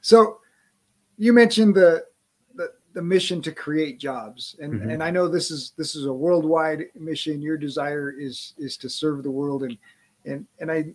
so 0.00 0.38
you 1.16 1.32
mentioned 1.32 1.74
the, 1.74 2.04
the 2.54 2.70
the 2.92 3.02
mission 3.02 3.42
to 3.42 3.50
create 3.50 3.98
jobs. 3.98 4.54
And 4.60 4.74
mm-hmm. 4.74 4.90
and 4.90 5.02
I 5.02 5.10
know 5.10 5.26
this 5.26 5.50
is 5.50 5.72
this 5.76 5.96
is 5.96 6.06
a 6.06 6.12
worldwide 6.12 6.84
mission. 6.94 7.42
Your 7.42 7.56
desire 7.56 8.12
is 8.16 8.54
is 8.58 8.76
to 8.76 8.88
serve 8.88 9.24
the 9.24 9.30
world 9.30 9.64
and 9.64 9.76
and 10.24 10.46
and 10.60 10.70
I 10.70 10.94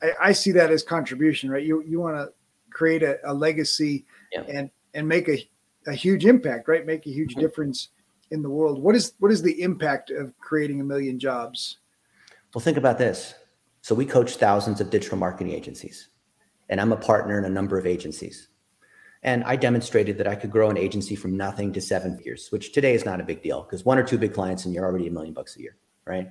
I, 0.00 0.12
I 0.22 0.32
see 0.32 0.52
that 0.52 0.70
as 0.70 0.84
contribution, 0.84 1.50
right? 1.50 1.64
You 1.64 1.82
you 1.82 1.98
want 1.98 2.16
to 2.16 2.32
create 2.70 3.02
a, 3.02 3.18
a 3.24 3.34
legacy 3.34 4.06
yeah. 4.32 4.42
and 4.42 4.70
and 4.94 5.08
make 5.08 5.28
a, 5.28 5.44
a 5.88 5.94
huge 5.94 6.26
impact, 6.26 6.68
right? 6.68 6.86
Make 6.86 7.08
a 7.08 7.10
huge 7.10 7.32
mm-hmm. 7.32 7.40
difference 7.40 7.88
in 8.30 8.40
the 8.40 8.50
world. 8.50 8.80
What 8.80 8.94
is 8.94 9.14
what 9.18 9.32
is 9.32 9.42
the 9.42 9.62
impact 9.62 10.12
of 10.12 10.32
creating 10.38 10.80
a 10.80 10.84
million 10.84 11.18
jobs? 11.18 11.78
Well, 12.54 12.62
think 12.62 12.76
about 12.76 12.98
this. 12.98 13.34
So 13.84 13.94
we 13.94 14.06
coach 14.06 14.36
thousands 14.36 14.80
of 14.80 14.88
digital 14.88 15.18
marketing 15.18 15.52
agencies, 15.52 16.08
and 16.70 16.80
I'm 16.80 16.92
a 16.92 16.96
partner 16.96 17.36
in 17.36 17.44
a 17.44 17.50
number 17.50 17.76
of 17.76 17.86
agencies. 17.86 18.48
And 19.22 19.44
I 19.44 19.56
demonstrated 19.56 20.16
that 20.16 20.26
I 20.26 20.36
could 20.36 20.50
grow 20.50 20.70
an 20.70 20.78
agency 20.78 21.14
from 21.14 21.36
nothing 21.36 21.70
to 21.74 21.82
seven 21.82 22.16
figures, 22.16 22.48
which 22.48 22.72
today 22.72 22.94
is 22.94 23.04
not 23.04 23.20
a 23.20 23.24
big 23.24 23.42
deal 23.42 23.62
because 23.62 23.84
one 23.84 23.98
or 23.98 24.02
two 24.02 24.16
big 24.16 24.32
clients 24.32 24.64
and 24.64 24.72
you're 24.72 24.86
already 24.86 25.08
a 25.08 25.10
million 25.10 25.34
bucks 25.34 25.58
a 25.58 25.60
year, 25.60 25.76
right? 26.06 26.30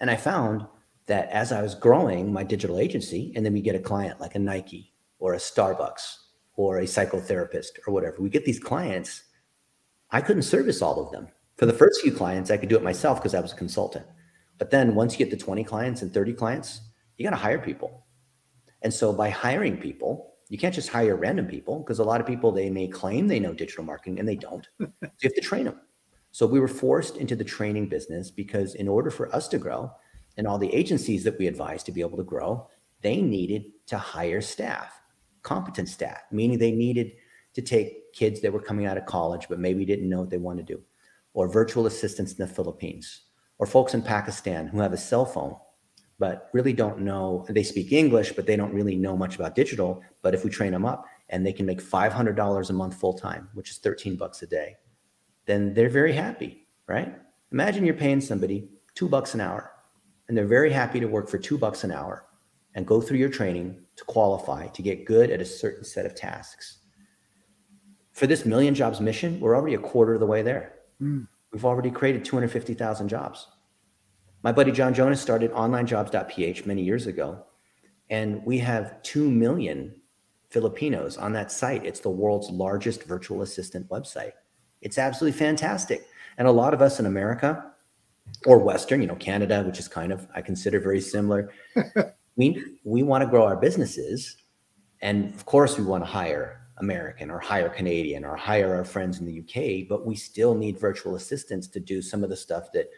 And 0.00 0.10
I 0.10 0.16
found 0.16 0.66
that 1.04 1.28
as 1.28 1.52
I 1.52 1.60
was 1.60 1.74
growing 1.74 2.32
my 2.32 2.42
digital 2.42 2.78
agency, 2.78 3.30
and 3.36 3.44
then 3.44 3.52
we 3.52 3.60
get 3.60 3.76
a 3.76 3.78
client 3.78 4.18
like 4.18 4.34
a 4.34 4.38
Nike 4.38 4.94
or 5.18 5.34
a 5.34 5.38
Starbucks 5.38 6.16
or 6.54 6.78
a 6.78 6.84
psychotherapist 6.84 7.72
or 7.86 7.92
whatever, 7.92 8.22
we 8.22 8.30
get 8.30 8.46
these 8.46 8.58
clients. 8.58 9.22
I 10.12 10.22
couldn't 10.22 10.44
service 10.44 10.80
all 10.80 10.98
of 10.98 11.12
them. 11.12 11.28
For 11.58 11.66
the 11.66 11.74
first 11.74 12.00
few 12.00 12.12
clients, 12.12 12.50
I 12.50 12.56
could 12.56 12.70
do 12.70 12.76
it 12.76 12.82
myself 12.82 13.18
because 13.18 13.34
I 13.34 13.40
was 13.40 13.52
a 13.52 13.56
consultant. 13.56 14.06
But 14.56 14.70
then 14.70 14.94
once 14.94 15.12
you 15.12 15.18
get 15.18 15.30
to 15.38 15.44
20 15.44 15.62
clients 15.64 16.00
and 16.00 16.14
30 16.14 16.32
clients, 16.32 16.80
you 17.16 17.24
got 17.24 17.30
to 17.30 17.36
hire 17.36 17.58
people. 17.58 18.06
And 18.82 18.92
so 18.92 19.12
by 19.12 19.30
hiring 19.30 19.78
people, 19.78 20.34
you 20.48 20.58
can't 20.58 20.74
just 20.74 20.88
hire 20.88 21.16
random 21.16 21.46
people 21.46 21.80
because 21.80 21.98
a 21.98 22.04
lot 22.04 22.20
of 22.20 22.26
people 22.26 22.52
they 22.52 22.70
may 22.70 22.86
claim 22.86 23.26
they 23.26 23.40
know 23.40 23.52
digital 23.52 23.84
marketing 23.84 24.20
and 24.20 24.28
they 24.28 24.36
don't. 24.36 24.68
so 24.78 24.86
you 25.00 25.00
have 25.24 25.34
to 25.34 25.40
train 25.40 25.64
them. 25.64 25.80
So 26.30 26.46
we 26.46 26.60
were 26.60 26.68
forced 26.68 27.16
into 27.16 27.34
the 27.34 27.44
training 27.44 27.88
business 27.88 28.30
because 28.30 28.74
in 28.74 28.88
order 28.88 29.10
for 29.10 29.34
us 29.34 29.48
to 29.48 29.58
grow, 29.58 29.90
and 30.36 30.46
all 30.46 30.58
the 30.58 30.72
agencies 30.74 31.24
that 31.24 31.38
we 31.38 31.46
advised 31.46 31.86
to 31.86 31.92
be 31.92 32.02
able 32.02 32.18
to 32.18 32.24
grow, 32.24 32.68
they 33.00 33.20
needed 33.22 33.64
to 33.86 33.98
hire 33.98 34.40
staff, 34.40 35.00
competent 35.42 35.88
staff, 35.88 36.20
meaning 36.30 36.58
they 36.58 36.72
needed 36.72 37.12
to 37.54 37.62
take 37.62 38.12
kids 38.12 38.40
that 38.40 38.52
were 38.52 38.60
coming 38.60 38.86
out 38.86 38.98
of 38.98 39.06
college 39.06 39.46
but 39.48 39.58
maybe 39.58 39.84
didn't 39.84 40.08
know 40.08 40.20
what 40.20 40.30
they 40.30 40.36
wanted 40.36 40.66
to 40.66 40.74
do, 40.74 40.82
or 41.32 41.48
virtual 41.48 41.86
assistants 41.86 42.32
in 42.32 42.38
the 42.38 42.52
Philippines, 42.52 43.22
or 43.58 43.66
folks 43.66 43.94
in 43.94 44.02
Pakistan 44.02 44.66
who 44.66 44.80
have 44.80 44.92
a 44.92 44.98
cell 44.98 45.24
phone 45.24 45.56
but 46.18 46.48
really 46.52 46.72
don't 46.72 47.00
know 47.00 47.44
they 47.48 47.62
speak 47.62 47.92
english 47.92 48.32
but 48.32 48.46
they 48.46 48.56
don't 48.56 48.72
really 48.72 48.96
know 48.96 49.16
much 49.16 49.36
about 49.36 49.54
digital 49.54 50.02
but 50.22 50.34
if 50.34 50.44
we 50.44 50.50
train 50.50 50.72
them 50.72 50.84
up 50.84 51.04
and 51.28 51.44
they 51.44 51.52
can 51.52 51.66
make 51.66 51.82
$500 51.82 52.70
a 52.70 52.72
month 52.72 52.94
full 52.94 53.14
time 53.14 53.48
which 53.54 53.70
is 53.70 53.78
13 53.78 54.16
bucks 54.16 54.42
a 54.42 54.46
day 54.46 54.76
then 55.46 55.74
they're 55.74 55.88
very 55.88 56.12
happy 56.12 56.66
right 56.86 57.14
imagine 57.52 57.84
you're 57.84 57.94
paying 57.94 58.20
somebody 58.20 58.68
two 58.94 59.08
bucks 59.08 59.34
an 59.34 59.40
hour 59.40 59.72
and 60.28 60.36
they're 60.36 60.46
very 60.46 60.70
happy 60.70 61.00
to 61.00 61.06
work 61.06 61.28
for 61.28 61.38
two 61.38 61.58
bucks 61.58 61.84
an 61.84 61.92
hour 61.92 62.26
and 62.74 62.86
go 62.86 63.00
through 63.00 63.18
your 63.18 63.28
training 63.28 63.80
to 63.96 64.04
qualify 64.04 64.66
to 64.68 64.82
get 64.82 65.06
good 65.06 65.30
at 65.30 65.40
a 65.40 65.44
certain 65.44 65.82
set 65.82 66.06
of 66.06 66.14
tasks. 66.14 66.78
For 68.12 68.26
this 68.26 68.44
million 68.44 68.74
jobs 68.74 69.00
mission, 69.00 69.40
we're 69.40 69.56
already 69.56 69.74
a 69.74 69.78
quarter 69.78 70.14
of 70.14 70.20
the 70.20 70.26
way 70.26 70.42
there. 70.42 70.74
Mm. 71.00 71.26
We've 71.52 71.64
already 71.64 71.90
created 71.90 72.24
250,000 72.24 73.08
jobs. 73.08 73.48
My 74.42 74.52
buddy 74.52 74.72
John 74.72 74.94
Jonas 74.94 75.20
started 75.20 75.50
onlinejobs.ph 75.52 76.66
many 76.66 76.82
years 76.82 77.06
ago, 77.06 77.44
and 78.10 78.44
we 78.44 78.58
have 78.58 79.02
2 79.02 79.30
million 79.30 79.94
Filipinos 80.50 81.16
on 81.16 81.32
that 81.32 81.50
site. 81.50 81.84
It's 81.84 82.00
the 82.00 82.10
world's 82.10 82.50
largest 82.50 83.02
virtual 83.04 83.42
assistant 83.42 83.88
website. 83.88 84.32
It's 84.80 84.98
absolutely 84.98 85.38
fantastic. 85.38 86.06
And 86.38 86.46
a 86.46 86.52
lot 86.52 86.74
of 86.74 86.82
us 86.82 87.00
in 87.00 87.06
America, 87.06 87.72
or 88.44 88.58
Western, 88.58 89.00
you 89.00 89.06
know, 89.06 89.16
Canada, 89.16 89.62
which 89.64 89.78
is 89.78 89.88
kind 89.88 90.12
of 90.12 90.26
I 90.34 90.42
consider 90.42 90.80
very 90.80 91.00
similar. 91.00 91.52
we 92.36 92.62
we 92.84 93.02
want 93.02 93.22
to 93.22 93.30
grow 93.30 93.44
our 93.44 93.56
businesses, 93.56 94.36
and 95.00 95.34
of 95.34 95.46
course 95.46 95.78
we 95.78 95.84
want 95.84 96.04
to 96.04 96.10
hire 96.10 96.66
American 96.78 97.30
or 97.30 97.38
hire 97.38 97.68
Canadian 97.68 98.24
or 98.24 98.36
hire 98.36 98.74
our 98.74 98.84
friends 98.84 99.20
in 99.20 99.26
the 99.26 99.40
UK, 99.40 99.88
but 99.88 100.04
we 100.06 100.14
still 100.14 100.54
need 100.54 100.78
virtual 100.78 101.14
assistants 101.14 101.66
to 101.68 101.80
do 101.80 102.02
some 102.02 102.22
of 102.22 102.30
the 102.30 102.36
stuff 102.36 102.70
that, 102.72 102.90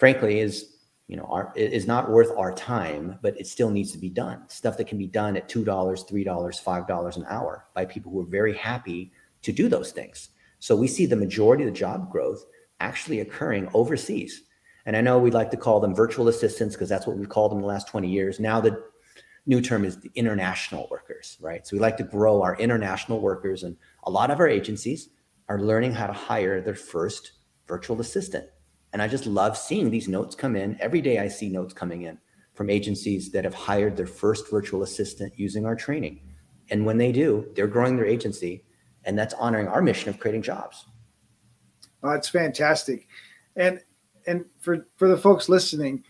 frankly, 0.00 0.40
is 0.40 0.78
you 1.06 1.16
know 1.16 1.28
our, 1.30 1.52
is 1.54 1.86
not 1.86 2.10
worth 2.10 2.36
our 2.36 2.52
time, 2.52 3.20
but 3.22 3.38
it 3.38 3.46
still 3.46 3.70
needs 3.70 3.92
to 3.92 3.98
be 3.98 4.08
done. 4.08 4.42
Stuff 4.48 4.76
that 4.78 4.88
can 4.88 4.98
be 4.98 5.06
done 5.06 5.36
at 5.36 5.48
two 5.48 5.64
dollars, 5.64 6.02
three 6.02 6.24
dollars, 6.24 6.58
five 6.58 6.88
dollars 6.88 7.16
an 7.16 7.24
hour 7.28 7.66
by 7.74 7.84
people 7.84 8.10
who 8.10 8.20
are 8.20 8.26
very 8.26 8.54
happy 8.54 9.12
to 9.42 9.52
do 9.52 9.68
those 9.68 9.92
things. 9.92 10.30
So 10.58 10.74
we 10.74 10.88
see 10.88 11.06
the 11.06 11.16
majority 11.16 11.62
of 11.62 11.72
the 11.72 11.78
job 11.78 12.10
growth 12.10 12.44
actually 12.80 13.20
occurring 13.20 13.68
overseas 13.72 14.42
and 14.86 14.96
I 14.96 15.00
know 15.00 15.18
we'd 15.18 15.34
like 15.34 15.50
to 15.50 15.56
call 15.56 15.80
them 15.80 15.94
virtual 15.94 16.28
assistants 16.28 16.74
because 16.74 16.88
that's 16.88 17.06
what 17.06 17.16
we've 17.16 17.28
called 17.28 17.52
them 17.52 17.60
the 17.60 17.66
last 17.66 17.88
20 17.88 18.08
years. 18.08 18.40
Now 18.40 18.60
the 18.60 18.82
new 19.46 19.60
term 19.60 19.84
is 19.84 19.98
the 19.98 20.10
international 20.14 20.88
workers, 20.90 21.36
right? 21.40 21.66
So 21.66 21.76
we 21.76 21.80
like 21.80 21.96
to 21.98 22.04
grow 22.04 22.42
our 22.42 22.56
international 22.56 23.20
workers. 23.20 23.62
And 23.62 23.76
a 24.04 24.10
lot 24.10 24.30
of 24.30 24.40
our 24.40 24.48
agencies 24.48 25.08
are 25.48 25.60
learning 25.60 25.92
how 25.92 26.06
to 26.06 26.12
hire 26.12 26.60
their 26.60 26.74
first 26.74 27.32
virtual 27.66 28.00
assistant. 28.00 28.46
And 28.92 29.00
I 29.00 29.08
just 29.08 29.26
love 29.26 29.56
seeing 29.56 29.90
these 29.90 30.08
notes 30.08 30.34
come 30.34 30.56
in. 30.56 30.76
Every 30.80 31.00
day 31.00 31.18
I 31.18 31.28
see 31.28 31.48
notes 31.48 31.72
coming 31.72 32.02
in 32.02 32.18
from 32.54 32.70
agencies 32.70 33.30
that 33.30 33.44
have 33.44 33.54
hired 33.54 33.96
their 33.96 34.06
first 34.06 34.50
virtual 34.50 34.82
assistant 34.82 35.32
using 35.36 35.64
our 35.64 35.76
training. 35.76 36.20
And 36.70 36.84
when 36.84 36.98
they 36.98 37.12
do, 37.12 37.48
they're 37.54 37.66
growing 37.66 37.96
their 37.96 38.06
agency. 38.06 38.64
And 39.04 39.18
that's 39.18 39.34
honoring 39.34 39.68
our 39.68 39.80
mission 39.80 40.08
of 40.10 40.18
creating 40.18 40.42
jobs. 40.42 40.86
Oh, 42.02 42.10
it's 42.10 42.28
fantastic. 42.28 43.08
And 43.56 43.80
and 44.26 44.44
for 44.58 44.86
for 44.96 45.08
the 45.08 45.16
folks 45.16 45.48
listening, 45.48 46.04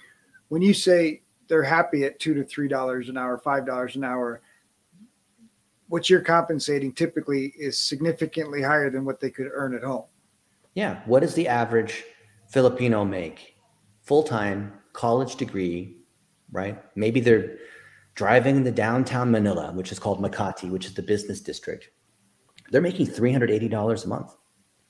when 0.49 0.63
you 0.63 0.75
say 0.75 1.23
they're 1.49 1.63
happy 1.63 2.05
at 2.05 2.19
two 2.19 2.35
to 2.35 2.45
three 2.45 2.69
dollars 2.69 3.09
an 3.09 3.17
hour, 3.17 3.39
five 3.39 3.67
dollars 3.67 3.97
an 3.97 4.05
hour, 4.05 4.43
what 5.89 6.11
you're 6.11 6.21
compensating 6.21 6.93
typically 6.93 7.53
is 7.59 7.79
significantly 7.79 8.63
higher 8.63 8.91
than 8.91 9.05
what 9.05 9.21
they 9.21 9.31
could 9.31 9.49
earn 9.53 9.75
at 9.75 9.83
home. 9.83 10.05
Yeah. 10.75 11.01
What 11.07 11.23
is 11.23 11.35
the 11.35 11.49
average 11.49 12.05
Filipino 12.51 13.05
make? 13.05 13.57
Full 14.03 14.23
time, 14.23 14.73
college 14.93 15.37
degree, 15.37 15.97
right? 16.53 16.83
Maybe 16.97 17.21
they're 17.21 17.57
driving 18.15 18.65
the 18.65 18.73
downtown 18.73 19.31
Manila, 19.31 19.73
which 19.73 19.93
is 19.93 19.99
called 19.99 20.21
Makati, 20.21 20.71
which 20.71 20.87
is 20.87 20.95
the 20.95 21.03
business 21.03 21.41
district. 21.41 21.91
They're 22.71 22.81
making 22.81 23.07
$380 23.07 24.05
a 24.05 24.09
month. 24.09 24.37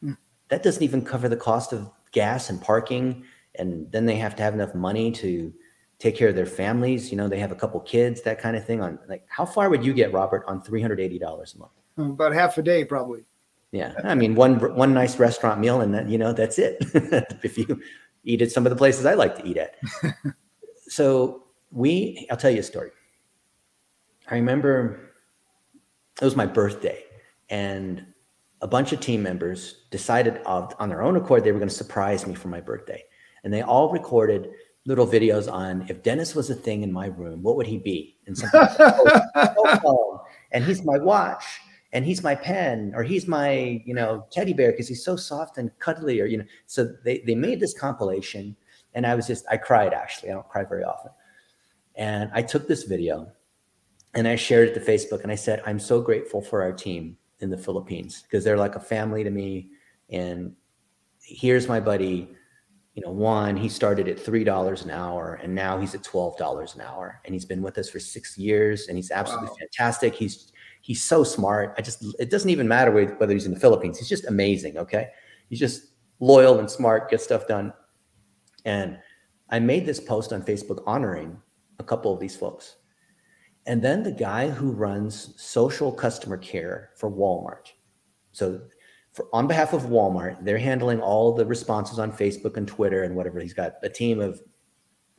Mm. 0.03 0.17
That 0.49 0.63
doesn't 0.63 0.83
even 0.83 1.05
cover 1.05 1.29
the 1.29 1.37
cost 1.37 1.73
of 1.73 1.91
gas 2.13 2.51
and 2.51 2.61
parking 2.61 3.25
and 3.57 3.91
then 3.91 4.07
they 4.07 4.17
have 4.17 4.37
to 4.37 4.43
have 4.43 4.55
enough 4.55 4.75
money 4.75 5.11
to 5.11 5.53
take 5.99 6.17
care 6.17 6.29
of 6.29 6.35
their 6.35 6.47
families 6.47 7.11
you 7.11 7.17
know 7.17 7.29
they 7.29 7.39
have 7.39 7.53
a 7.53 7.57
couple 7.57 7.81
kids 7.81 8.23
that 8.23 8.39
kind 8.39 8.57
of 8.57 8.65
thing 8.65 8.81
on 8.81 8.99
like 9.09 9.25
how 9.29 9.45
far 9.45 9.69
would 9.69 9.85
you 9.85 9.93
get 9.93 10.13
robert 10.13 10.45
on 10.47 10.63
$380 10.63 11.55
a 11.55 11.59
month 11.59 11.73
about 11.99 12.33
half 12.33 12.57
a 12.59 12.63
day 12.63 12.85
probably 12.85 13.25
yeah 13.73 13.95
i 14.05 14.15
mean 14.15 14.35
one 14.35 14.57
one 14.75 14.93
nice 14.93 15.19
restaurant 15.19 15.61
meal 15.61 15.81
and 15.81 15.95
then 15.95 16.09
you 16.09 16.19
know 16.19 16.33
that's 16.33 16.59
it 16.59 16.77
if 17.43 17.57
you 17.57 17.81
eat 18.25 18.43
at 18.43 18.51
some 18.51 18.67
of 18.67 18.71
the 18.71 18.77
places 18.77 19.07
i 19.07 19.15
like 19.15 19.37
to 19.37 19.47
eat 19.47 19.57
at 19.57 19.77
so 20.89 21.45
we 21.71 22.27
i'll 22.31 22.37
tell 22.37 22.51
you 22.51 22.61
a 22.61 22.63
story 22.63 22.91
i 24.31 24.35
remember 24.35 25.13
it 26.21 26.25
was 26.25 26.37
my 26.37 26.47
birthday 26.47 27.03
and 27.49 28.05
a 28.63 28.67
bunch 28.67 28.93
of 28.93 29.01
team 29.01 29.23
members 29.23 29.83
decided 29.91 30.41
on 30.45 30.89
their 30.89 31.03
own 31.03 31.17
accord 31.17 31.45
they 31.45 31.53
were 31.53 31.59
going 31.59 31.69
to 31.69 31.75
surprise 31.75 32.27
me 32.27 32.35
for 32.35 32.49
my 32.49 32.61
birthday. 32.61 33.03
And 33.43 33.53
they 33.53 33.63
all 33.63 33.91
recorded 33.91 34.51
little 34.85 35.07
videos 35.07 35.51
on 35.51 35.87
if 35.89 36.03
Dennis 36.03 36.35
was 36.35 36.51
a 36.51 36.55
thing 36.55 36.83
in 36.83 36.93
my 36.93 37.07
room, 37.07 37.43
what 37.43 37.57
would 37.57 37.67
he 37.67 37.79
be? 37.79 38.17
And 38.27 38.37
something 38.37 38.61
oh, 39.35 40.23
and 40.53 40.65
he's 40.65 40.85
my 40.85 40.99
watch. 40.99 41.45
And 41.93 42.05
he's 42.05 42.23
my 42.23 42.35
pen 42.35 42.93
or 42.95 43.03
he's 43.03 43.27
my 43.27 43.83
you 43.85 43.95
know 43.95 44.27
teddy 44.31 44.53
bear 44.53 44.71
because 44.71 44.89
he's 44.89 45.05
so 45.05 45.17
soft 45.17 45.59
and 45.59 45.77
cuddly 45.79 46.21
or 46.21 46.27
you 46.27 46.39
know 46.39 46.45
so 46.67 46.85
they 47.05 47.19
they 47.27 47.35
made 47.35 47.61
this 47.61 47.79
compilation 47.79 48.57
and 48.95 49.07
i 49.07 49.15
was 49.15 49.27
just 49.27 49.45
i 49.51 49.57
cried 49.57 49.93
actually 49.93 50.31
i 50.31 50.33
don't 50.33 50.49
cry 50.49 50.65
very 50.65 50.85
often 50.85 51.11
and 51.97 52.31
i 52.33 52.43
took 52.43 52.69
this 52.69 52.85
video 52.85 53.31
and 54.15 54.27
i 54.29 54.37
shared 54.37 54.69
it 54.69 54.75
to 54.75 54.81
facebook 54.81 55.23
and 55.23 55.33
i 55.33 55.37
said 55.37 55.63
i'm 55.67 55.79
so 55.79 56.01
grateful 56.01 56.41
for 56.41 56.63
our 56.63 56.73
team 56.73 57.17
in 57.41 57.51
the 57.51 57.59
philippines 57.59 58.23
because 58.23 58.45
they're 58.45 58.57
like 58.57 58.77
a 58.77 58.81
family 58.81 59.25
to 59.25 59.31
me 59.31 59.71
and 60.11 60.55
here's 61.23 61.69
my 61.69 61.81
buddy 61.81 62.29
you 62.95 63.03
know 63.05 63.11
juan 63.11 63.57
he 63.57 63.69
started 63.69 64.09
at 64.09 64.19
three 64.19 64.45
dollars 64.45 64.83
an 64.85 64.91
hour 64.91 65.39
and 65.43 65.55
now 65.55 65.79
he's 65.79 65.95
at 65.95 66.03
twelve 66.03 66.37
dollars 66.37 66.75
an 66.75 66.81
hour 66.81 67.21
and 67.25 67.35
he's 67.35 67.45
been 67.45 67.63
with 67.63 67.79
us 67.79 67.89
for 67.89 68.01
six 68.01 68.37
years 68.37 68.89
and 68.89 68.97
he's 68.97 69.11
absolutely 69.11 69.49
wow. 69.49 69.57
fantastic 69.61 70.15
he's 70.15 70.53
He's 70.81 71.03
so 71.03 71.25
smart. 71.25 71.75
I 71.79 71.83
just, 71.83 72.05
it 72.19 72.31
doesn't 72.31 72.51
even 72.51 72.67
matter 72.67 72.91
whether 72.91 73.33
he's 73.33 73.47
in 73.47 73.55
the 73.55 73.61
Philippines. 73.61 73.99
He's 73.99 74.09
just 74.09 74.27
amazing. 74.27 74.79
Okay. 74.79 75.09
He's 75.49 75.59
just 75.59 75.93
loyal 76.21 76.59
and 76.59 76.71
smart, 76.71 77.11
gets 77.11 77.25
stuff 77.25 77.47
done. 77.47 77.73
And 78.65 78.99
I 79.51 79.59
made 79.59 79.87
this 79.87 80.01
post 80.01 80.33
on 80.33 80.43
Facebook 80.43 80.83
honoring 80.87 81.37
a 81.79 81.85
couple 81.85 82.13
of 82.13 82.21
these 82.21 82.37
folks. 82.37 82.77
And 83.67 83.83
then 83.83 84.03
the 84.03 84.13
guy 84.13 84.49
who 84.49 84.73
runs 84.73 85.35
social 85.37 85.93
customer 85.93 86.37
care 86.39 86.91
for 86.97 87.11
Walmart. 87.11 87.73
So, 88.33 88.61
for, 89.13 89.27
on 89.33 89.49
behalf 89.49 89.73
of 89.73 89.83
Walmart, 89.83 90.45
they're 90.45 90.59
handling 90.59 91.01
all 91.01 91.35
the 91.35 91.45
responses 91.45 91.99
on 91.99 92.13
Facebook 92.13 92.57
and 92.57 92.67
Twitter 92.67 93.03
and 93.03 93.17
whatever. 93.17 93.41
He's 93.41 93.55
got 93.55 93.75
a 93.83 93.89
team 93.89 94.21
of 94.21 94.41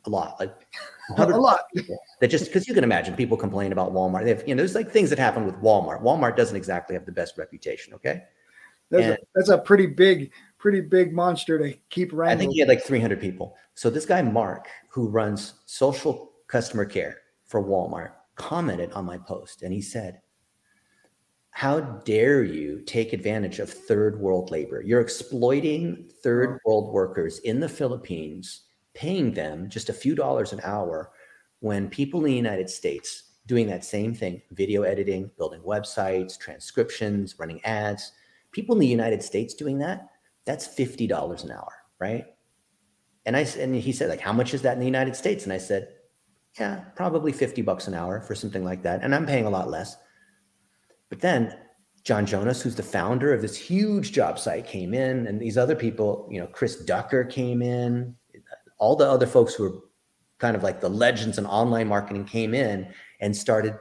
a 0.05 0.09
lot, 0.09 0.39
like 0.39 0.67
a 1.17 1.25
lot. 1.25 1.61
That 2.19 2.27
just 2.27 2.45
because 2.45 2.67
you 2.67 2.73
can 2.73 2.83
imagine 2.83 3.15
people 3.15 3.37
complain 3.37 3.71
about 3.71 3.93
Walmart. 3.93 4.23
They 4.23 4.29
have, 4.29 4.47
you 4.47 4.55
know, 4.55 4.59
there's 4.59 4.75
like 4.75 4.91
things 4.91 5.09
that 5.09 5.19
happen 5.19 5.45
with 5.45 5.55
Walmart. 5.55 6.01
Walmart 6.01 6.35
doesn't 6.35 6.55
exactly 6.55 6.95
have 6.95 7.05
the 7.05 7.11
best 7.11 7.37
reputation. 7.37 7.93
Okay. 7.93 8.23
That's, 8.89 9.03
and, 9.03 9.13
a, 9.13 9.17
that's 9.35 9.49
a 9.49 9.57
pretty 9.57 9.87
big, 9.87 10.31
pretty 10.57 10.81
big 10.81 11.13
monster 11.13 11.57
to 11.57 11.77
keep 11.89 12.11
running. 12.11 12.35
I 12.35 12.37
think 12.37 12.53
he 12.53 12.59
had 12.59 12.67
like 12.67 12.83
300 12.83 13.21
people. 13.21 13.55
So 13.73 13.89
this 13.89 14.05
guy, 14.05 14.21
Mark, 14.21 14.67
who 14.89 15.07
runs 15.07 15.53
social 15.65 16.33
customer 16.47 16.85
care 16.85 17.19
for 17.45 17.63
Walmart, 17.63 18.11
commented 18.35 18.91
on 18.91 19.05
my 19.05 19.17
post 19.17 19.61
and 19.61 19.73
he 19.73 19.81
said, 19.81 20.21
how 21.51 21.79
dare 21.79 22.43
you 22.43 22.81
take 22.81 23.13
advantage 23.13 23.59
of 23.59 23.69
third 23.69 24.19
world 24.19 24.51
labor? 24.51 24.81
You're 24.81 25.01
exploiting 25.01 26.09
third 26.23 26.59
world 26.65 26.93
workers 26.93 27.39
in 27.39 27.59
the 27.59 27.69
Philippines 27.69 28.61
paying 28.93 29.33
them 29.33 29.69
just 29.69 29.89
a 29.89 29.93
few 29.93 30.15
dollars 30.15 30.53
an 30.53 30.61
hour 30.63 31.11
when 31.59 31.89
people 31.89 32.19
in 32.21 32.25
the 32.25 32.35
United 32.35 32.69
States 32.69 33.23
doing 33.45 33.67
that 33.67 33.83
same 33.83 34.13
thing 34.13 34.41
video 34.51 34.83
editing, 34.83 35.29
building 35.37 35.61
websites, 35.61 36.37
transcriptions, 36.37 37.37
running 37.39 37.63
ads 37.65 38.11
people 38.51 38.75
in 38.75 38.79
the 38.79 38.87
United 38.87 39.23
States 39.23 39.53
doing 39.53 39.79
that, 39.79 40.09
that's 40.45 40.67
$50 40.67 41.43
an 41.43 41.51
hour, 41.51 41.73
right? 41.99 42.25
And 43.25 43.37
I 43.37 43.41
and 43.59 43.75
he 43.75 43.91
said, 43.91 44.09
like, 44.09 44.19
how 44.19 44.33
much 44.33 44.53
is 44.53 44.63
that 44.63 44.73
in 44.73 44.79
the 44.79 44.85
United 44.85 45.15
States? 45.15 45.43
And 45.43 45.53
I 45.53 45.59
said, 45.59 45.89
yeah, 46.59 46.79
probably 46.95 47.31
50 47.31 47.61
bucks 47.61 47.87
an 47.87 47.93
hour 47.93 48.19
for 48.21 48.33
something 48.33 48.63
like 48.63 48.81
that. 48.83 49.03
And 49.03 49.13
I'm 49.13 49.27
paying 49.27 49.45
a 49.45 49.49
lot 49.49 49.69
less. 49.69 49.95
But 51.09 51.21
then 51.21 51.55
John 52.03 52.25
Jonas, 52.25 52.61
who's 52.61 52.75
the 52.75 52.83
founder 52.83 53.31
of 53.31 53.41
this 53.41 53.55
huge 53.55 54.11
job 54.11 54.39
site, 54.39 54.65
came 54.65 54.93
in, 54.95 55.27
and 55.27 55.39
these 55.39 55.57
other 55.57 55.75
people, 55.75 56.27
you 56.31 56.39
know, 56.39 56.47
Chris 56.47 56.77
Ducker 56.77 57.23
came 57.23 57.61
in, 57.61 58.15
all 58.81 58.95
the 58.95 59.09
other 59.09 59.27
folks 59.27 59.53
who 59.53 59.63
were 59.63 59.79
kind 60.39 60.55
of 60.55 60.63
like 60.63 60.81
the 60.81 60.89
legends 60.89 61.37
in 61.37 61.45
online 61.45 61.87
marketing 61.87 62.25
came 62.25 62.55
in 62.55 62.91
and 63.21 63.33
started 63.37 63.75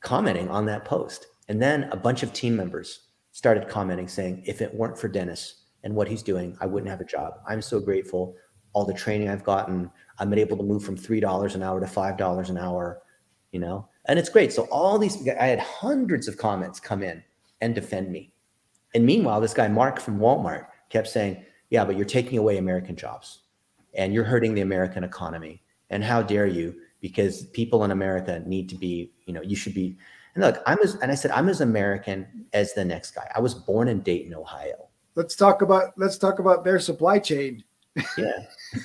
commenting 0.00 0.48
on 0.48 0.64
that 0.64 0.86
post. 0.86 1.26
And 1.48 1.60
then 1.62 1.84
a 1.92 1.96
bunch 1.96 2.22
of 2.22 2.32
team 2.32 2.56
members 2.56 3.10
started 3.32 3.68
commenting 3.68 4.08
saying, 4.08 4.42
if 4.46 4.62
it 4.62 4.74
weren't 4.74 4.98
for 4.98 5.08
Dennis 5.08 5.66
and 5.84 5.94
what 5.94 6.08
he's 6.08 6.22
doing, 6.22 6.56
I 6.62 6.66
wouldn't 6.66 6.90
have 6.90 7.02
a 7.02 7.04
job. 7.04 7.34
I'm 7.46 7.60
so 7.60 7.78
grateful. 7.78 8.34
All 8.72 8.86
the 8.86 8.94
training 8.94 9.28
I've 9.28 9.44
gotten, 9.44 9.90
I've 10.18 10.30
been 10.30 10.38
able 10.38 10.56
to 10.56 10.62
move 10.62 10.82
from 10.82 10.96
$3 10.96 11.54
an 11.54 11.62
hour 11.62 11.78
to 11.78 11.86
$5 11.86 12.48
an 12.48 12.56
hour, 12.56 13.02
you 13.52 13.60
know, 13.60 13.86
and 14.06 14.18
it's 14.18 14.30
great. 14.30 14.54
So 14.54 14.62
all 14.70 14.98
these, 14.98 15.28
I 15.28 15.46
had 15.46 15.60
hundreds 15.60 16.28
of 16.28 16.38
comments 16.38 16.80
come 16.80 17.02
in 17.02 17.22
and 17.60 17.74
defend 17.74 18.10
me. 18.10 18.32
And 18.94 19.04
meanwhile, 19.04 19.42
this 19.42 19.54
guy, 19.54 19.68
Mark 19.68 20.00
from 20.00 20.18
Walmart, 20.18 20.68
kept 20.88 21.08
saying, 21.08 21.44
yeah, 21.68 21.84
but 21.84 21.96
you're 21.96 22.06
taking 22.06 22.38
away 22.38 22.56
American 22.56 22.96
jobs 22.96 23.43
and 23.96 24.12
you're 24.12 24.24
hurting 24.24 24.54
the 24.54 24.60
American 24.60 25.04
economy. 25.04 25.62
And 25.90 26.02
how 26.02 26.22
dare 26.22 26.46
you? 26.46 26.74
Because 27.00 27.46
people 27.46 27.84
in 27.84 27.90
America 27.90 28.42
need 28.46 28.68
to 28.70 28.76
be, 28.76 29.12
you 29.26 29.34
know, 29.34 29.42
you 29.42 29.56
should 29.56 29.74
be. 29.74 29.96
And 30.34 30.42
look, 30.42 30.62
I'm 30.66 30.78
as, 30.82 30.94
and 30.96 31.12
I 31.12 31.14
said, 31.14 31.30
I'm 31.30 31.48
as 31.48 31.60
American 31.60 32.46
as 32.52 32.72
the 32.74 32.84
next 32.84 33.12
guy. 33.12 33.30
I 33.34 33.40
was 33.40 33.54
born 33.54 33.88
in 33.88 34.00
Dayton, 34.00 34.34
Ohio. 34.34 34.88
Let's 35.14 35.36
talk 35.36 35.62
about 35.62 35.96
let's 35.96 36.18
talk 36.18 36.40
about 36.40 36.64
their 36.64 36.80
supply 36.80 37.20
chain. 37.20 37.62
Yeah. 38.18 38.32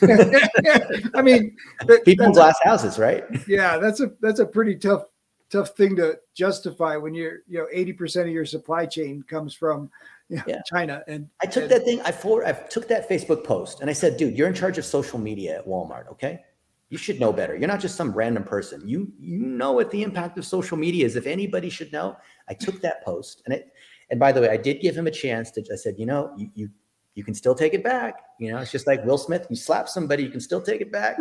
I 1.15 1.23
mean, 1.23 1.57
people 2.05 2.31
glass 2.31 2.55
houses, 2.63 2.99
right? 2.99 3.23
Yeah, 3.47 3.77
that's 3.77 3.99
a 3.99 4.11
that's 4.21 4.39
a 4.39 4.45
pretty 4.45 4.75
tough 4.75 5.05
tough 5.49 5.69
thing 5.69 5.95
to 5.95 6.19
justify 6.35 6.95
when 6.95 7.13
you're 7.13 7.39
you 7.47 7.57
know 7.59 7.67
80% 7.75 8.21
of 8.21 8.27
your 8.29 8.45
supply 8.45 8.85
chain 8.85 9.23
comes 9.23 9.53
from 9.53 9.89
yeah, 10.29 10.43
yeah. 10.47 10.61
China. 10.65 11.03
And 11.07 11.27
I 11.41 11.47
took 11.47 11.63
and, 11.63 11.71
that 11.71 11.83
thing. 11.83 12.01
I 12.01 12.11
for 12.11 12.45
I 12.45 12.53
took 12.53 12.87
that 12.87 13.09
Facebook 13.09 13.43
post 13.43 13.81
and 13.81 13.89
I 13.89 13.93
said, 13.93 14.17
dude, 14.17 14.37
you're 14.37 14.47
in 14.47 14.53
charge 14.53 14.77
of 14.77 14.85
social 14.85 15.19
media 15.19 15.57
at 15.57 15.67
Walmart. 15.67 16.07
Okay. 16.11 16.41
You 16.89 16.97
should 16.97 17.19
know 17.19 17.31
better. 17.31 17.55
You're 17.55 17.67
not 17.67 17.79
just 17.79 17.95
some 17.95 18.11
random 18.11 18.43
person. 18.43 18.87
You 18.87 19.11
you 19.19 19.39
know 19.39 19.73
what 19.73 19.91
the 19.91 20.03
impact 20.03 20.37
of 20.37 20.45
social 20.45 20.77
media 20.77 21.05
is. 21.05 21.15
If 21.15 21.27
anybody 21.27 21.69
should 21.69 21.91
know, 21.91 22.17
I 22.47 22.53
took 22.53 22.81
that 22.81 23.03
post 23.03 23.41
and 23.45 23.53
it. 23.53 23.71
And 24.11 24.19
by 24.19 24.31
the 24.31 24.41
way, 24.41 24.49
I 24.49 24.57
did 24.57 24.81
give 24.81 24.95
him 24.95 25.05
a 25.05 25.11
chance 25.11 25.51
to. 25.51 25.61
I 25.71 25.75
said, 25.75 25.95
you 25.97 26.05
know, 26.05 26.33
you 26.37 26.49
you 26.55 26.69
you 27.15 27.23
can 27.23 27.33
still 27.33 27.53
take 27.53 27.73
it 27.73 27.83
back. 27.83 28.21
You 28.39 28.51
know, 28.51 28.59
it's 28.59 28.71
just 28.71 28.87
like 28.87 29.03
Will 29.05 29.17
Smith. 29.17 29.45
You 29.49 29.55
slap 29.55 29.89
somebody, 29.89 30.23
you 30.23 30.29
can 30.29 30.39
still 30.39 30.61
take 30.61 30.81
it 30.81 30.91
back. 30.91 31.17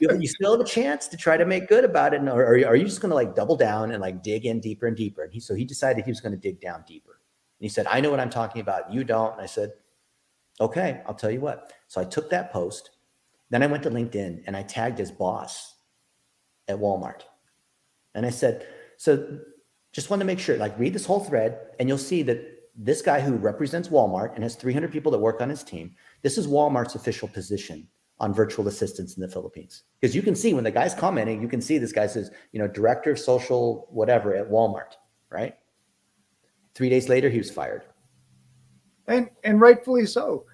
you, 0.00 0.08
you, 0.18 0.26
still 0.26 0.52
have 0.52 0.60
a 0.60 0.68
chance 0.68 1.06
to 1.08 1.16
try 1.16 1.36
to 1.36 1.44
make 1.44 1.68
good 1.68 1.84
about 1.84 2.14
it, 2.14 2.22
or, 2.22 2.42
or 2.42 2.66
are 2.66 2.76
you 2.76 2.84
just 2.84 3.02
going 3.02 3.10
to 3.10 3.14
like 3.14 3.34
double 3.34 3.56
down 3.56 3.90
and 3.90 4.00
like 4.00 4.22
dig 4.22 4.46
in 4.46 4.60
deeper 4.60 4.86
and 4.86 4.96
deeper? 4.96 5.22
And 5.22 5.32
he 5.32 5.38
so 5.38 5.54
he 5.54 5.66
decided 5.66 6.04
he 6.04 6.10
was 6.10 6.20
going 6.20 6.32
to 6.32 6.38
dig 6.38 6.60
down 6.60 6.84
deeper. 6.86 7.19
And 7.60 7.64
he 7.64 7.68
said, 7.68 7.86
I 7.86 8.00
know 8.00 8.10
what 8.10 8.20
I'm 8.20 8.30
talking 8.30 8.62
about. 8.62 8.90
You 8.90 9.04
don't. 9.04 9.34
And 9.34 9.42
I 9.42 9.46
said, 9.46 9.74
okay, 10.60 11.02
I'll 11.06 11.14
tell 11.14 11.30
you 11.30 11.40
what. 11.40 11.72
So 11.88 12.00
I 12.00 12.04
took 12.04 12.30
that 12.30 12.52
post. 12.52 12.90
Then 13.50 13.62
I 13.62 13.66
went 13.66 13.82
to 13.82 13.90
LinkedIn 13.90 14.44
and 14.46 14.56
I 14.56 14.62
tagged 14.62 14.98
his 14.98 15.10
boss 15.10 15.74
at 16.68 16.78
Walmart. 16.78 17.22
And 18.14 18.24
I 18.24 18.30
said, 18.30 18.66
so 18.96 19.38
just 19.92 20.08
want 20.08 20.20
to 20.20 20.26
make 20.26 20.38
sure, 20.38 20.56
like, 20.56 20.78
read 20.78 20.92
this 20.92 21.06
whole 21.06 21.20
thread, 21.20 21.58
and 21.78 21.88
you'll 21.88 21.98
see 21.98 22.22
that 22.22 22.70
this 22.76 23.02
guy 23.02 23.20
who 23.20 23.34
represents 23.34 23.88
Walmart 23.88 24.34
and 24.34 24.42
has 24.42 24.54
300 24.54 24.90
people 24.90 25.12
that 25.12 25.18
work 25.18 25.40
on 25.40 25.48
his 25.48 25.62
team, 25.62 25.94
this 26.22 26.38
is 26.38 26.46
Walmart's 26.46 26.94
official 26.94 27.28
position 27.28 27.88
on 28.20 28.32
virtual 28.32 28.68
assistants 28.68 29.16
in 29.16 29.20
the 29.20 29.28
Philippines. 29.28 29.82
Because 30.00 30.14
you 30.14 30.22
can 30.22 30.34
see 30.36 30.54
when 30.54 30.64
the 30.64 30.70
guy's 30.70 30.94
commenting, 30.94 31.42
you 31.42 31.48
can 31.48 31.60
see 31.60 31.78
this 31.78 31.92
guy 31.92 32.06
says, 32.06 32.30
you 32.52 32.60
know, 32.60 32.68
director 32.68 33.10
of 33.10 33.18
social 33.18 33.88
whatever 33.90 34.34
at 34.34 34.48
Walmart, 34.48 34.94
right? 35.30 35.56
Three 36.74 36.88
days 36.88 37.08
later, 37.08 37.28
he 37.28 37.38
was 37.38 37.50
fired. 37.50 37.82
And 39.06 39.28
and 39.44 39.60
rightfully 39.60 40.06
so. 40.06 40.44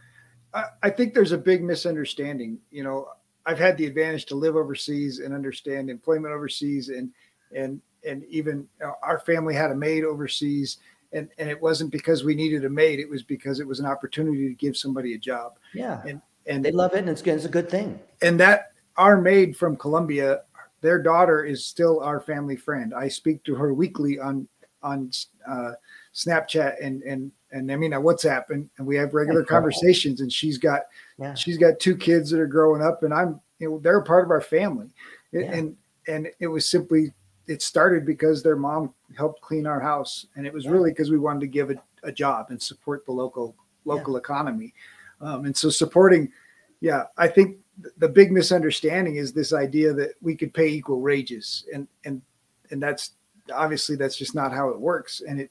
I, 0.55 0.65
I 0.85 0.91
think 0.91 1.13
there's 1.13 1.33
a 1.33 1.39
big 1.39 1.63
misunderstanding. 1.63 2.59
You 2.71 2.85
know, 2.85 3.09
I've 3.45 3.59
had 3.59 3.77
the 3.77 3.87
advantage 3.87 4.27
to 4.27 4.35
live 4.35 4.57
overseas 4.57 5.21
and 5.21 5.35
understand 5.35 5.91
employment 5.91 6.35
overseas, 6.35 6.89
and 6.89 7.11
and 7.55 7.81
and 8.07 8.25
even 8.25 8.67
our 9.03 9.19
family 9.21 9.55
had 9.55 9.71
a 9.71 9.75
maid 9.75 10.05
overseas, 10.05 10.79
and 11.13 11.29
and 11.39 11.51
it 11.51 11.61
wasn't 11.61 11.93
because 11.93 12.25
we 12.25 12.35
needed 12.35 12.65
a 12.65 12.71
maid; 12.71 12.99
it 12.99 13.09
was 13.09 13.23
because 13.23 13.61
it 13.61 13.67
was 13.67 13.79
an 13.79 13.87
opportunity 13.87 14.49
to 14.49 14.55
give 14.55 14.77
somebody 14.77 15.15
a 15.15 15.19
job. 15.19 15.59
Yeah, 15.75 16.03
and 16.07 16.21
and 16.47 16.65
they 16.65 16.73
love 16.73 16.95
it, 16.95 17.01
and 17.01 17.09
it's, 17.09 17.23
it's 17.23 17.45
a 17.45 17.51
good 17.51 17.69
thing. 17.69 18.01
And 18.23 18.41
that 18.41 18.73
our 18.97 19.21
maid 19.21 19.57
from 19.57 19.77
Colombia, 19.77 20.43
their 20.81 21.03
daughter 21.03 21.45
is 21.45 21.65
still 21.65 22.01
our 22.01 22.21
family 22.21 22.57
friend. 22.57 22.95
I 22.95 23.09
speak 23.09 23.45
to 23.45 23.55
her 23.55 23.75
weekly 23.75 24.19
on 24.19 24.49
on 24.83 25.11
uh, 25.49 25.73
Snapchat 26.17 26.77
and 26.83 27.03
and 27.03 27.31
and 27.53 27.71
I 27.71 27.77
mean 27.77 27.93
uh, 27.93 28.01
WhatsApp 28.01 28.45
and, 28.49 28.71
and 28.79 28.87
we 28.87 28.97
have 28.97 29.13
regular 29.13 29.45
conversations 29.45 30.23
and 30.23 30.33
she's 30.33 30.57
got 30.57 30.83
yeah. 31.19 31.35
she's 31.35 31.59
got 31.59 31.79
two 31.79 31.95
kids 31.95 32.31
that 32.31 32.41
are 32.41 32.47
growing 32.47 32.83
up 32.83 33.03
and 33.03 33.13
I'm 33.13 33.39
you 33.59 33.69
know 33.69 33.79
they're 33.79 33.99
a 33.99 34.05
part 34.05 34.25
of 34.25 34.31
our 34.31 34.41
family 34.41 34.89
yeah. 35.33 35.53
and 35.53 35.77
and 36.09 36.29
it 36.41 36.47
was 36.47 36.67
simply 36.67 37.13
it 37.47 37.61
started 37.61 38.07
because 38.07 38.43
their 38.43 38.57
mom 38.57 38.95
helped 39.17 39.43
clean 39.43 39.67
our 39.67 39.79
house 39.79 40.27
and 40.37 40.47
it 40.47 40.53
was 40.53 40.65
yeah. 40.65 40.71
really 40.71 40.91
because 40.91 41.11
we 41.11 41.19
wanted 41.19 41.41
to 41.41 41.47
give 41.47 41.71
a, 41.71 41.77
a, 42.03 42.11
job 42.11 42.47
and 42.49 42.61
support 42.61 43.05
the 43.05 43.13
local 43.13 43.55
local 43.85 44.17
economy 44.17 44.73
um, 45.21 45.45
and 45.45 45.55
so 45.55 45.69
supporting 45.69 46.33
yeah 46.81 47.05
I 47.19 47.29
think 47.29 47.59
the 47.99 48.09
big 48.09 48.33
misunderstanding 48.33 49.17
is 49.17 49.35
this 49.35 49.53
idea 49.53 49.93
that 49.93 50.15
we 50.23 50.35
could 50.35 50.55
pay 50.55 50.69
equal 50.69 51.03
wages 51.03 51.67
and 51.75 51.87
and 52.07 52.23
and 52.71 52.83
that's 52.83 53.13
obviously 53.55 53.97
that's 53.97 54.17
just 54.17 54.35
not 54.35 54.53
how 54.53 54.71
it 54.71 54.81
works 54.81 55.21
and 55.27 55.41
it 55.41 55.51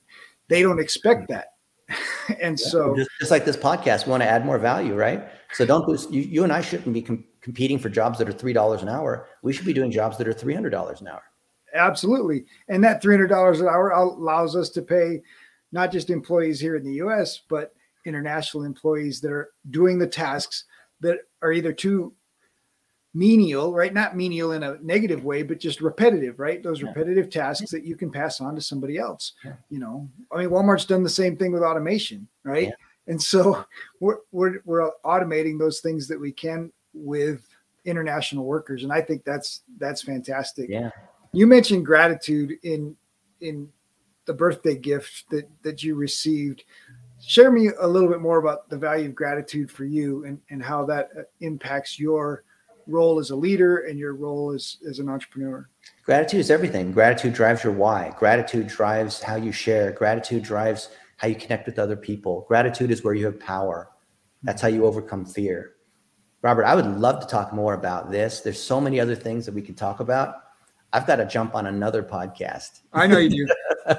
they 0.49 0.62
don't 0.62 0.79
expect 0.79 1.29
mm-hmm. 1.29 1.34
that. 1.34 1.47
and 2.41 2.60
yeah, 2.60 2.67
so 2.67 2.95
just, 2.95 3.10
just, 3.19 3.31
like 3.31 3.45
this 3.45 3.58
podcast, 3.58 4.05
we 4.05 4.12
want 4.12 4.23
to 4.23 4.29
add 4.29 4.43
more 4.43 4.58
value, 4.58 4.95
right? 4.95 5.27
So 5.53 5.65
don't 5.65 5.88
you, 6.12 6.21
you 6.21 6.43
and 6.43 6.51
I 6.51 6.62
shouldn't 6.62 6.91
be 6.93 7.01
com- 7.01 7.23
competing 7.41 7.77
for 7.77 7.89
jobs 7.89 8.17
that 8.17 8.27
are 8.27 8.34
three 8.34 8.53
dollars 8.53 8.81
an 8.81 8.89
hour. 8.89 9.27
We 9.43 9.53
should 9.53 9.67
be 9.67 9.73
doing 9.73 9.91
jobs 9.91 10.17
that 10.17 10.27
are 10.27 10.34
three 10.34 10.55
hundred 10.55 10.71
dollars 10.71 11.01
an 11.01 11.08
hour. 11.08 11.21
absolutely. 11.75 12.45
And 12.69 12.84
that 12.84 13.03
$300 13.03 13.60
an 13.60 13.67
hour 13.67 13.89
allows 13.91 14.55
us 14.55 14.69
to 14.71 14.81
pay 14.81 15.21
not 15.71 15.91
just 15.91 16.10
employees 16.10 16.60
here 16.60 16.75
in 16.75 16.84
the 16.84 16.93
US, 17.05 17.41
but 17.49 17.73
international 18.05 18.63
employees 18.63 19.21
that 19.21 19.31
are 19.31 19.49
doing 19.69 19.99
the 19.99 20.08
tasks 20.08 20.65
that 21.01 21.19
are 21.41 21.51
either 21.51 21.73
too 21.73 22.13
menial, 23.15 23.73
right? 23.73 23.93
Not 23.93 24.15
menial 24.15 24.51
in 24.51 24.62
a 24.62 24.78
negative 24.82 25.23
way, 25.23 25.41
but 25.41 25.60
just 25.60 25.82
repetitive, 25.82 26.38
right? 26.38 26.62
Those 26.62 26.82
yeah. 26.82 26.89
repetitive 26.89 27.30
tasks 27.30 27.71
that 27.71 27.86
you 27.86 27.95
can 27.95 28.12
pass 28.12 28.41
on 28.41 28.56
to 28.56 28.62
somebody 28.62 28.97
else. 28.97 29.34
Yeah. 29.43 29.54
You 29.69 29.80
know, 29.80 30.10
I 30.32 30.39
mean, 30.39 30.49
Walmart's 30.49 30.86
done 30.86 31.01
the 31.01 31.10
same 31.10 31.38
thing 31.38 31.54
with 31.54 31.63
automation, 31.63 32.28
right? 32.43 32.67
Yeah. 32.67 32.73
And 33.08 33.21
so 33.21 33.65
we're, 34.01 34.17
we're, 34.32 34.62
we're 34.65 34.91
automating 35.06 35.58
those 35.58 35.80
things 35.80 36.08
that 36.10 36.19
we 36.19 36.32
can 36.32 36.71
with 36.93 37.47
international 37.86 38.45
workers. 38.45 38.84
And 38.84 38.91
I 38.91 39.01
think 39.01 39.23
that's, 39.23 39.62
that's 39.78 40.01
fantastic. 40.01 40.69
Yeah. 40.69 40.89
You 41.32 41.47
mentioned 41.47 41.86
gratitude 41.86 42.54
in, 42.63 42.95
in 43.39 43.69
the 44.25 44.34
birthday 44.34 44.75
gift 44.75 45.30
that, 45.30 45.47
that 45.63 45.84
you 45.84 45.95
received 45.95 46.63
share 47.21 47.49
me 47.49 47.69
a 47.80 47.88
little 47.88 48.10
bit 48.10 48.19
more 48.19 48.39
about 48.39 48.69
the 48.69 48.78
value 48.78 49.08
of 49.08 49.15
gratitude 49.15 49.71
for 49.71 49.86
you 49.86 50.25
and, 50.25 50.39
and 50.49 50.62
how 50.62 50.86
that 50.86 51.10
uh, 51.17 51.21
impacts 51.39 51.97
your 51.97 52.43
role 52.88 53.19
as 53.19 53.30
a 53.30 53.36
leader 53.36 53.78
and 53.86 53.98
your 53.98 54.13
role 54.13 54.52
as, 54.52 54.78
as 54.88 55.00
an 55.00 55.10
entrepreneur? 55.10 55.69
Gratitude 56.04 56.39
is 56.39 56.52
everything. 56.52 56.91
Gratitude 56.91 57.34
drives 57.34 57.63
your 57.63 57.74
why. 57.74 58.13
Gratitude 58.17 58.67
drives 58.67 59.21
how 59.21 59.36
you 59.36 59.52
share. 59.52 59.91
Gratitude 59.91 60.43
drives 60.43 60.89
how 61.17 61.28
you 61.28 61.36
connect 61.36 61.65
with 61.65 61.80
other 61.80 61.95
people. 61.95 62.45
Gratitude 62.48 62.91
is 62.91 63.04
where 63.04 63.13
you 63.13 63.26
have 63.26 63.39
power. 63.39 63.89
That's 64.43 64.62
how 64.62 64.67
you 64.67 64.86
overcome 64.86 65.26
fear. 65.26 65.74
Robert, 66.41 66.65
I 66.65 66.76
would 66.76 66.86
love 66.86 67.19
to 67.21 67.28
talk 67.28 67.54
more 67.54 67.74
about 67.74 68.12
this. 68.12 68.41
There's 68.41 68.62
so 68.62 68.80
many 68.80 69.00
other 69.00 69.15
things 69.15 69.45
that 69.48 69.56
we 69.56 69.63
can 69.63 69.74
talk 69.74 70.00
about. 70.00 70.36
I've 70.93 71.08
got 71.08 71.17
to 71.17 71.26
jump 71.26 71.56
on 71.56 71.67
another 71.67 72.04
podcast. 72.04 72.82
I 72.93 73.08
know 73.08 73.17
you 73.17 73.30
do. 73.30 73.48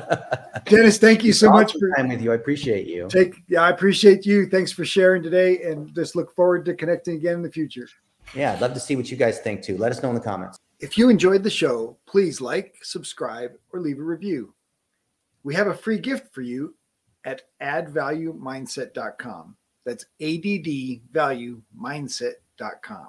Dennis, 0.64 0.98
thank 0.98 1.24
you 1.24 1.32
so 1.32 1.50
much 1.50 1.72
for 1.78 1.90
time 1.96 2.08
with 2.08 2.22
you. 2.22 2.32
I 2.32 2.36
appreciate 2.36 2.86
you. 2.86 3.08
Take 3.10 3.34
yeah, 3.48 3.62
I 3.62 3.70
appreciate 3.70 4.24
you. 4.24 4.46
Thanks 4.46 4.72
for 4.72 4.84
sharing 4.84 5.22
today 5.22 5.62
and 5.64 5.94
just 5.94 6.16
look 6.16 6.34
forward 6.34 6.64
to 6.64 6.74
connecting 6.74 7.16
again 7.16 7.34
in 7.34 7.42
the 7.42 7.50
future. 7.50 7.88
Yeah, 8.34 8.52
I'd 8.52 8.60
love 8.60 8.74
to 8.74 8.80
see 8.80 8.96
what 8.96 9.10
you 9.10 9.16
guys 9.16 9.38
think 9.38 9.62
too. 9.62 9.78
Let 9.78 9.92
us 9.92 10.02
know 10.02 10.10
in 10.10 10.14
the 10.14 10.20
comments. 10.20 10.58
If 10.78 10.98
you 10.98 11.08
enjoyed 11.08 11.42
the 11.42 11.50
show, 11.50 11.96
please 12.06 12.38
like, 12.40 12.76
subscribe, 12.82 13.52
or 13.72 13.80
leave 13.80 13.98
a 13.98 14.02
review. 14.02 14.54
We 15.42 15.54
have 15.54 15.68
a 15.68 15.74
free 15.74 15.98
gift 15.98 16.34
for 16.34 16.42
you 16.42 16.74
at 17.24 17.42
addvaluemindset.com. 17.62 19.56
That's 19.84 20.04
addvaluemindset.com. 20.20 23.08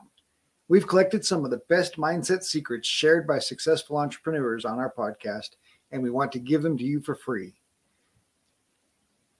We've 0.69 0.87
collected 0.87 1.25
some 1.25 1.45
of 1.45 1.51
the 1.51 1.61
best 1.69 1.95
mindset 1.97 2.43
secrets 2.43 2.87
shared 2.87 3.25
by 3.25 3.39
successful 3.39 3.97
entrepreneurs 3.97 4.65
on 4.65 4.79
our 4.79 4.93
podcast, 4.93 5.51
and 5.91 6.03
we 6.03 6.09
want 6.09 6.33
to 6.33 6.39
give 6.39 6.61
them 6.61 6.77
to 6.77 6.83
you 6.83 6.99
for 6.99 7.15
free. 7.15 7.53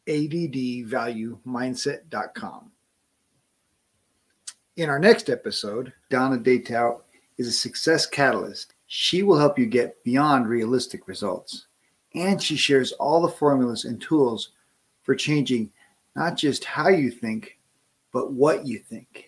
addvaluemindset.com. 0.08 2.72
In 4.78 4.92
our 4.92 5.00
next 5.00 5.32
episode, 5.32 5.92
Donna 6.12 6.38
Daytow 6.38 7.02
is 7.40 7.48
a 7.48 7.52
success 7.52 8.06
catalyst. 8.06 8.76
She 8.86 9.24
will 9.24 9.40
help 9.40 9.58
you 9.58 9.66
get 9.66 10.04
beyond 10.04 10.48
realistic 10.48 11.08
results. 11.08 11.66
And 12.14 12.40
she 12.40 12.56
shares 12.56 12.92
all 12.92 13.24
the 13.24 13.28
formulas 13.28 13.86
and 13.86 14.00
tools 14.00 14.52
for 15.02 15.16
changing 15.16 15.72
not 16.16 16.38
just 16.38 16.64
how 16.64 16.90
you 16.90 17.10
think, 17.10 17.58
but 18.14 18.34
what 18.34 18.68
you 18.68 18.78
think. 18.78 19.27